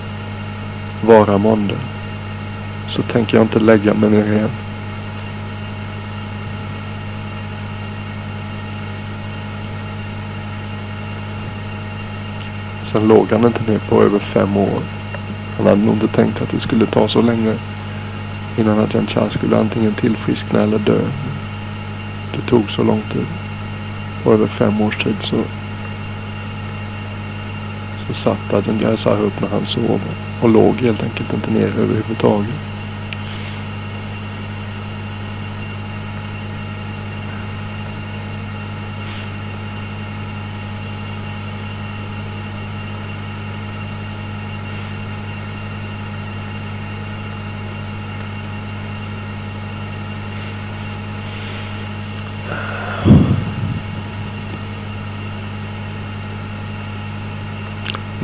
vara 1.02 1.38
månde. 1.38 1.76
Så 2.90 3.02
tänker 3.02 3.38
jag 3.38 3.46
inte 3.46 3.60
lägga 3.60 3.94
mig 3.94 4.10
ner 4.10 4.34
igen. 4.34 4.52
Sen 12.84 13.08
låg 13.08 13.32
han 13.32 13.46
inte 13.46 13.72
ner 13.72 13.80
på 13.80 14.04
över 14.04 14.20
fem 14.20 14.58
år. 14.58 15.05
Han 15.58 15.68
hade 15.68 15.86
nog 15.86 15.96
inte 15.96 16.08
tänkt 16.08 16.42
att 16.42 16.50
det 16.50 16.60
skulle 16.60 16.86
ta 16.86 17.08
så 17.08 17.22
länge 17.22 17.54
innan 18.58 18.80
Ajahn 18.80 19.08
Chah 19.08 19.30
skulle 19.30 19.58
antingen 19.58 19.94
tillfriskna 19.94 20.62
eller 20.62 20.80
dö. 20.80 21.00
Det 22.36 22.42
tog 22.42 22.72
så 22.72 22.84
lång 22.84 23.02
tid. 23.12 23.26
På 24.24 24.34
över 24.34 24.48
fem 24.48 24.82
års 24.82 25.04
tid 25.04 25.16
så, 25.20 25.38
så 28.08 28.14
satt 28.14 28.54
Ajahn 28.54 28.98
Chah 28.98 29.22
upp 29.22 29.42
när 29.42 29.50
han 29.50 29.66
sov 29.66 30.02
och 30.42 30.50
låg 30.50 30.76
helt 30.82 31.04
enkelt 31.04 31.34
inte 31.34 31.52
ner 31.52 31.68
överhuvudtaget. 31.68 32.76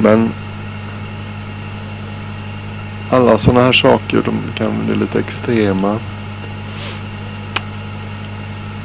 Men 0.04 0.34
alla 3.10 3.31
sådana 3.42 3.66
här 3.66 3.74
saker 3.74 4.22
de 4.26 4.34
kan 4.56 4.86
bli 4.86 4.96
lite 4.96 5.20
extrema. 5.20 6.00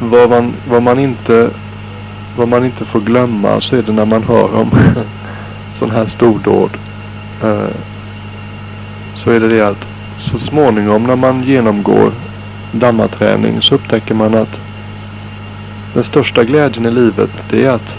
Vad 0.01 0.31
man, 0.31 0.53
vad 0.69 0.83
man, 0.83 0.99
inte, 0.99 1.51
vad 2.37 2.49
man 2.49 2.65
inte 2.65 2.85
får 2.85 3.01
glömma 3.01 3.61
så 3.61 3.77
är 3.77 3.83
det 3.83 3.93
när 3.93 4.05
man 4.05 4.23
hör 4.23 4.55
om 4.55 4.71
sådana 5.75 5.95
här 5.99 6.07
stordåd. 6.07 6.71
Eh, 7.43 7.77
så 9.15 9.31
är 9.31 9.41
det 9.41 9.49
det 9.49 9.69
att 9.69 9.89
så 10.17 10.39
småningom 10.39 11.05
när 11.05 11.17
man 11.17 11.43
genomgår 11.43 12.13
dammaträning 12.73 13.63
så 13.63 13.75
upptäcker 13.75 14.15
man 14.15 14.35
att 14.35 14.61
den 15.95 16.05
största 16.05 16.45
glädjen 16.45 16.87
i 16.87 16.91
livet 16.91 17.31
det 17.51 17.65
är 17.65 17.71
att 17.71 17.97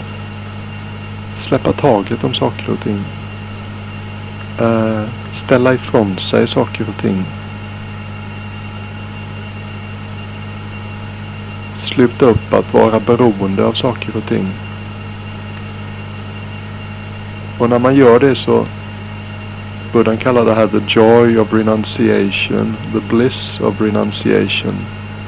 släppa 1.36 1.72
taget 1.72 2.24
om 2.24 2.34
saker 2.34 2.72
och 2.72 2.80
ting. 2.80 3.04
Uh, 4.60 5.04
ställa 5.32 5.74
ifrån 5.74 6.18
sig 6.18 6.46
saker 6.46 6.88
och 6.88 7.02
ting. 7.02 7.24
Sluta 11.78 12.26
upp 12.26 12.52
att 12.54 12.74
vara 12.74 13.00
beroende 13.00 13.64
av 13.64 13.72
saker 13.72 14.16
och 14.16 14.26
ting. 14.26 14.46
Och 17.58 17.70
när 17.70 17.78
man 17.78 17.96
gör 17.96 18.20
det 18.20 18.34
så 18.34 18.66
Buddhan 19.92 20.16
kallar 20.16 20.44
det 20.44 20.54
här 20.54 20.66
the 20.66 20.80
joy 20.86 21.38
of 21.38 21.52
renunciation, 21.52 22.76
the 22.92 23.16
bliss 23.16 23.60
of 23.60 23.80
renunciation, 23.80 24.74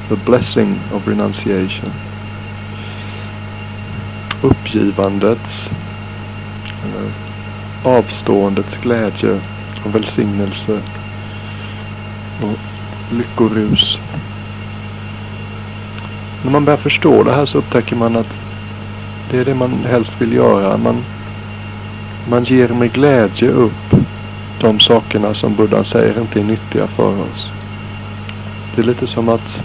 the 0.08 0.16
blessing 0.16 0.80
of 0.92 1.08
renunciation. 1.08 1.90
Uppgivandets 4.42 5.70
eller 6.84 7.10
avståendets 7.98 8.76
glädje 8.82 9.40
och 9.84 9.94
välsignelse 9.94 10.80
och 12.42 12.58
lyckorus. 13.10 13.98
När 16.44 16.50
man 16.50 16.64
börjar 16.64 16.76
förstå 16.76 17.22
det 17.22 17.32
här 17.32 17.44
så 17.44 17.58
upptäcker 17.58 17.96
man 17.96 18.16
att 18.16 18.38
det 19.30 19.38
är 19.38 19.44
det 19.44 19.54
man 19.54 19.84
helst 19.90 20.20
vill 20.20 20.32
göra. 20.32 20.76
Man, 20.76 21.04
man 22.30 22.44
ger 22.44 22.68
med 22.68 22.92
glädje 22.92 23.48
upp 23.48 23.94
de 24.60 24.80
sakerna 24.80 25.34
som 25.34 25.54
Buddha 25.54 25.84
säger 25.84 26.20
inte 26.20 26.40
är 26.40 26.44
nyttiga 26.44 26.86
för 26.86 27.22
oss. 27.22 27.48
Det 28.74 28.80
är 28.80 28.86
lite 28.86 29.06
som 29.06 29.28
att 29.28 29.64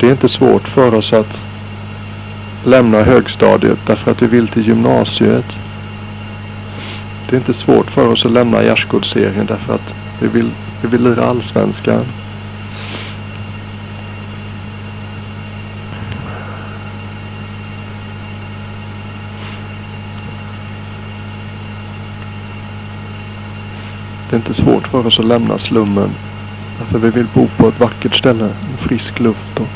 det 0.00 0.06
är 0.06 0.10
inte 0.10 0.28
svårt 0.28 0.68
för 0.68 0.94
oss 0.94 1.12
att 1.12 1.44
lämna 2.64 3.02
högstadiet 3.02 3.78
därför 3.86 4.10
att 4.10 4.22
vi 4.22 4.26
vill 4.26 4.48
till 4.48 4.66
gymnasiet. 4.66 5.58
Det 7.32 7.36
är 7.36 7.38
inte 7.38 7.54
svårt 7.54 7.90
för 7.90 8.08
oss 8.08 8.26
att 8.26 8.32
lämna 8.32 8.62
gärdsgårdsserien 8.62 9.46
därför 9.46 9.74
att 9.74 9.94
vi 10.20 10.28
vill, 10.28 10.50
vi 10.80 10.88
vill 10.88 11.02
lira 11.02 11.24
allsvenskan. 11.24 12.04
Det 24.30 24.36
är 24.36 24.36
inte 24.36 24.54
svårt 24.54 24.88
för 24.88 25.06
oss 25.06 25.18
att 25.18 25.24
lämna 25.26 25.58
slummen. 25.58 26.10
Därför 26.78 26.98
vi 26.98 27.10
vill 27.10 27.26
bo 27.34 27.48
på 27.56 27.68
ett 27.68 27.80
vackert 27.80 28.14
ställe. 28.14 28.44
Med 28.70 28.80
frisk 28.80 29.20
luft 29.20 29.60
och 29.60 29.68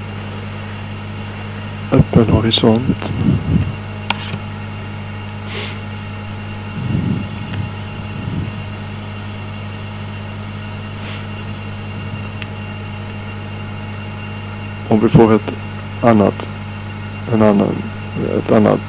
öppen 1.92 2.28
horisont. 2.28 3.12
Om 14.97 15.03
vi 15.03 15.09
får 15.09 15.34
ett 15.34 15.53
annat, 16.03 16.49
en 17.32 17.42
annan, 17.42 17.74
ett 18.38 18.53
annat, 18.53 18.80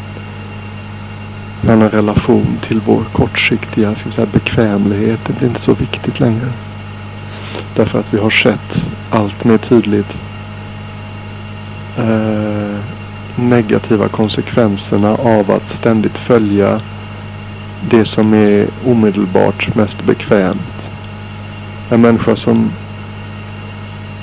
en 1.64 1.70
annan 1.70 1.90
relation 1.90 2.58
till 2.62 2.82
vår 2.86 3.04
kortsiktiga 3.04 3.96
ska 3.96 4.12
säga, 4.12 4.28
bekvämlighet. 4.34 5.20
Det 5.28 5.34
blir 5.34 5.48
inte 5.48 5.62
så 5.62 5.74
viktigt 5.74 6.20
längre. 6.20 6.48
Därför 7.76 8.00
att 8.00 8.14
vi 8.14 8.20
har 8.20 8.30
sett 8.30 8.88
allt 9.10 9.44
mer 9.44 9.58
tydligt 9.58 10.18
eh, 11.98 12.80
negativa 13.36 14.08
konsekvenserna 14.08 15.16
av 15.16 15.52
att 15.52 15.70
ständigt 15.70 16.18
följa 16.18 16.82
det 17.90 18.06
som 18.06 18.34
är 18.34 18.68
omedelbart 18.86 19.76
mest 19.76 20.04
bekvämt. 20.04 20.90
En 21.90 22.02
människa 22.02 22.36
som 22.36 22.72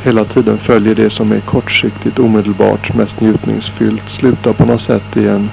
hela 0.04 0.24
tiden 0.24 0.58
följer 0.58 0.94
det 0.94 1.10
som 1.10 1.32
är 1.32 1.40
kortsiktigt 1.40 2.18
omedelbart 2.18 2.94
mest 2.94 3.20
njutningsfyllt 3.20 4.08
slutar 4.08 4.52
på 4.52 4.64
något 4.64 4.80
sätt 4.80 5.16
i 5.16 5.28
en 5.28 5.50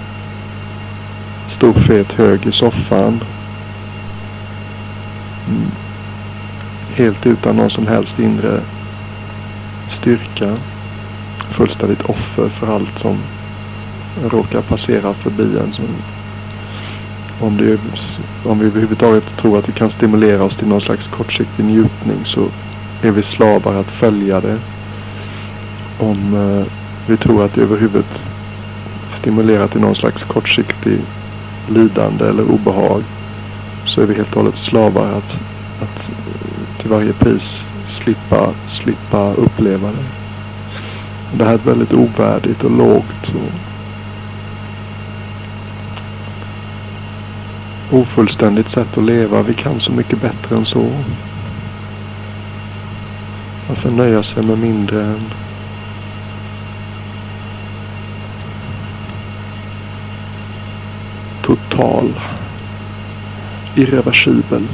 stor 1.48 1.74
fet 1.74 2.12
hög 2.12 2.46
i 2.46 2.52
soffan. 2.52 3.24
Mm. 5.48 5.72
Helt 6.96 7.26
utan 7.26 7.56
någon 7.56 7.70
som 7.70 7.88
helst 7.88 8.20
inre 8.20 8.62
styrka. 9.92 10.56
Fullständigt 11.52 12.02
offer 12.02 12.50
för 12.50 12.76
allt 12.76 13.00
som 13.00 13.18
råkar 14.30 14.62
passera 14.62 15.14
förbi 15.14 15.58
en. 15.58 15.74
Som, 15.74 15.86
om, 17.40 17.58
det, 17.58 17.80
om 18.50 18.60
vi 18.60 18.66
överhuvudtaget 18.66 19.38
tror 19.38 19.60
att 19.60 19.66
det 19.66 19.72
kan 19.72 19.92
stimulera 19.92 20.44
oss 20.44 20.56
till 20.56 20.68
någon 20.68 20.82
slags 20.82 21.08
kortsiktig 21.08 21.66
njutning 21.66 22.26
så 22.26 22.48
är 23.02 23.12
vi 23.12 23.24
slavar 23.24 23.76
att 23.76 23.92
följa 23.92 24.42
det. 24.42 24.60
Om 26.00 26.34
eh, 26.34 26.74
vi 27.08 27.18
tror 27.18 27.46
att 27.46 27.54
det 27.54 27.62
överhuvudtaget 27.62 28.22
stimulerar 29.22 29.68
till 29.68 29.82
någon 29.82 29.96
slags 29.96 30.24
kortsiktig 30.24 31.00
lidande 31.70 32.26
eller 32.26 32.52
obehag 32.52 33.04
så 33.86 34.02
är 34.02 34.06
vi 34.06 34.14
helt 34.14 34.36
och 34.36 34.42
hållet 34.44 34.58
slavar 34.58 35.12
att, 35.12 35.40
att 35.82 36.10
till 36.82 36.90
varje 36.90 37.14
pris 37.14 37.66
slippa, 37.88 38.54
slippa 38.68 39.34
uppleva 39.34 39.88
det. 39.88 40.06
Det 41.38 41.44
här 41.44 41.52
är 41.52 41.56
ett 41.56 41.66
väldigt 41.66 41.94
ovärdigt 41.94 42.64
och 42.64 42.72
lågt 42.72 43.34
och 47.92 48.00
ofullständigt 48.00 48.70
sätt 48.70 48.98
att 48.98 49.04
leva. 49.04 49.42
Vi 49.42 49.54
kan 49.54 49.80
så 49.80 49.92
mycket 49.92 50.22
bättre 50.22 50.56
än 50.56 50.66
så. 50.66 50.92
Varför 53.72 53.92
nöja 53.92 54.24
sig 54.24 54.44
med 54.44 54.58
mindre 54.58 55.04
än. 55.04 55.34
Total, 61.42 62.20
irreversibel, 63.76 64.68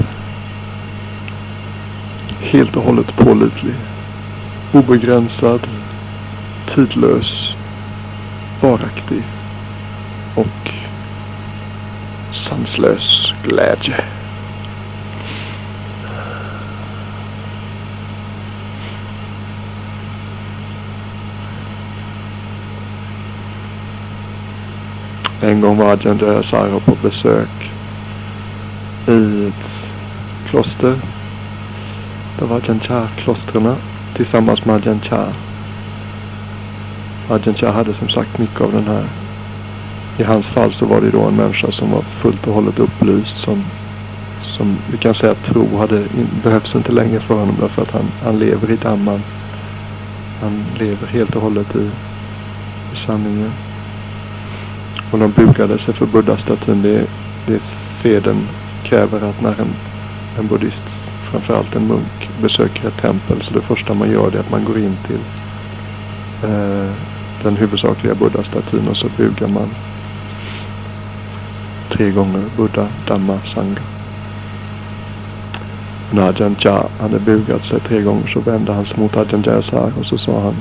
helt 2.39 2.75
och 2.75 2.83
hållet 2.83 3.15
pålitlig, 3.15 3.75
obegränsad, 4.73 5.67
tidlös, 6.65 7.55
varaktig. 8.61 9.23
Och 10.35 10.71
sanslös 12.31 13.33
glädje. 13.43 14.16
En 25.41 25.61
gång 25.61 25.77
var 25.77 25.85
Ajahn 25.85 26.17
Jayasara 26.17 26.79
på 26.79 26.95
besök 27.01 27.71
i 29.07 29.47
ett 29.47 29.85
kloster. 30.49 30.99
Det 32.39 32.45
var 32.45 32.55
Ajahn 32.55 32.79
Chah-klostren 32.79 33.75
tillsammans 34.15 34.65
med 34.65 34.75
Ajahn 34.75 34.99
Chah. 35.01 35.29
Ajahn 37.29 37.53
Chah 37.55 37.73
hade 37.73 37.93
som 37.93 38.09
sagt 38.09 38.37
mycket 38.39 38.61
av 38.61 38.71
den 38.71 38.87
här. 38.87 39.03
I 40.17 40.23
hans 40.23 40.47
fall 40.47 40.73
så 40.73 40.85
var 40.85 41.01
det 41.01 41.11
då 41.11 41.21
en 41.21 41.35
människa 41.35 41.71
som 41.71 41.91
var 41.91 42.01
fullt 42.01 42.47
och 42.47 42.53
hållet 42.53 42.79
upplyst. 42.79 43.37
Som, 43.37 43.63
som 44.41 44.77
vi 44.91 44.97
kan 44.97 45.13
säga 45.13 45.33
tro 45.33 45.77
hade, 45.77 46.03
behövs 46.43 46.75
inte 46.75 46.91
längre 46.91 47.19
för 47.19 47.35
honom 47.35 47.55
därför 47.59 47.81
att 47.81 47.91
han, 47.91 48.05
han 48.23 48.39
lever 48.39 48.71
i 48.71 48.75
damman. 48.75 49.21
Han 50.41 50.63
lever 50.79 51.07
helt 51.07 51.35
och 51.35 51.41
hållet 51.41 51.75
i, 51.75 51.89
i 52.93 52.95
sanningen. 52.95 53.66
Och 55.11 55.19
de 55.19 55.31
bugade 55.31 55.79
sig 55.79 55.93
för 55.93 56.05
buddha-statyn. 56.05 56.81
Det, 56.81 57.05
det 57.45 57.63
seden 58.01 58.47
kräver 58.83 59.29
att 59.29 59.41
när 59.41 59.61
en, 59.61 59.73
en 60.39 60.47
buddhist, 60.47 60.83
framförallt 61.31 61.75
en 61.75 61.87
munk, 61.87 62.29
besöker 62.41 62.87
ett 62.87 63.01
tempel 63.01 63.41
så 63.41 63.53
det 63.53 63.61
första 63.61 63.93
man 63.93 64.11
gör 64.11 64.31
det 64.31 64.37
är 64.37 64.41
att 64.41 64.51
man 64.51 64.65
går 64.65 64.77
in 64.77 64.97
till 65.07 65.19
eh, 66.49 66.91
den 67.43 67.57
huvudsakliga 67.57 68.15
buddha-statyn 68.15 68.87
och 68.87 68.97
så 68.97 69.07
bugar 69.17 69.47
man 69.47 69.69
tre 71.89 72.11
gånger 72.11 72.43
Buddha, 72.57 72.87
Dhamma, 73.07 73.39
Sangha. 73.43 73.81
När 76.11 76.29
Ajahn 76.29 76.55
Chah 76.55 76.85
hade 76.99 77.19
bugat 77.19 77.65
sig 77.65 77.79
tre 77.79 78.01
gånger 78.01 78.27
så 78.27 78.39
vände 78.39 78.73
han 78.73 78.85
sig 78.85 78.99
mot 78.99 79.17
Ajahn 79.17 79.43
Jayasar 79.45 79.91
och 79.99 80.05
så 80.05 80.17
sa 80.17 80.41
han 80.41 80.55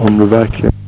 om 0.00 0.18
du 0.18 0.26
verkligen 0.26 0.79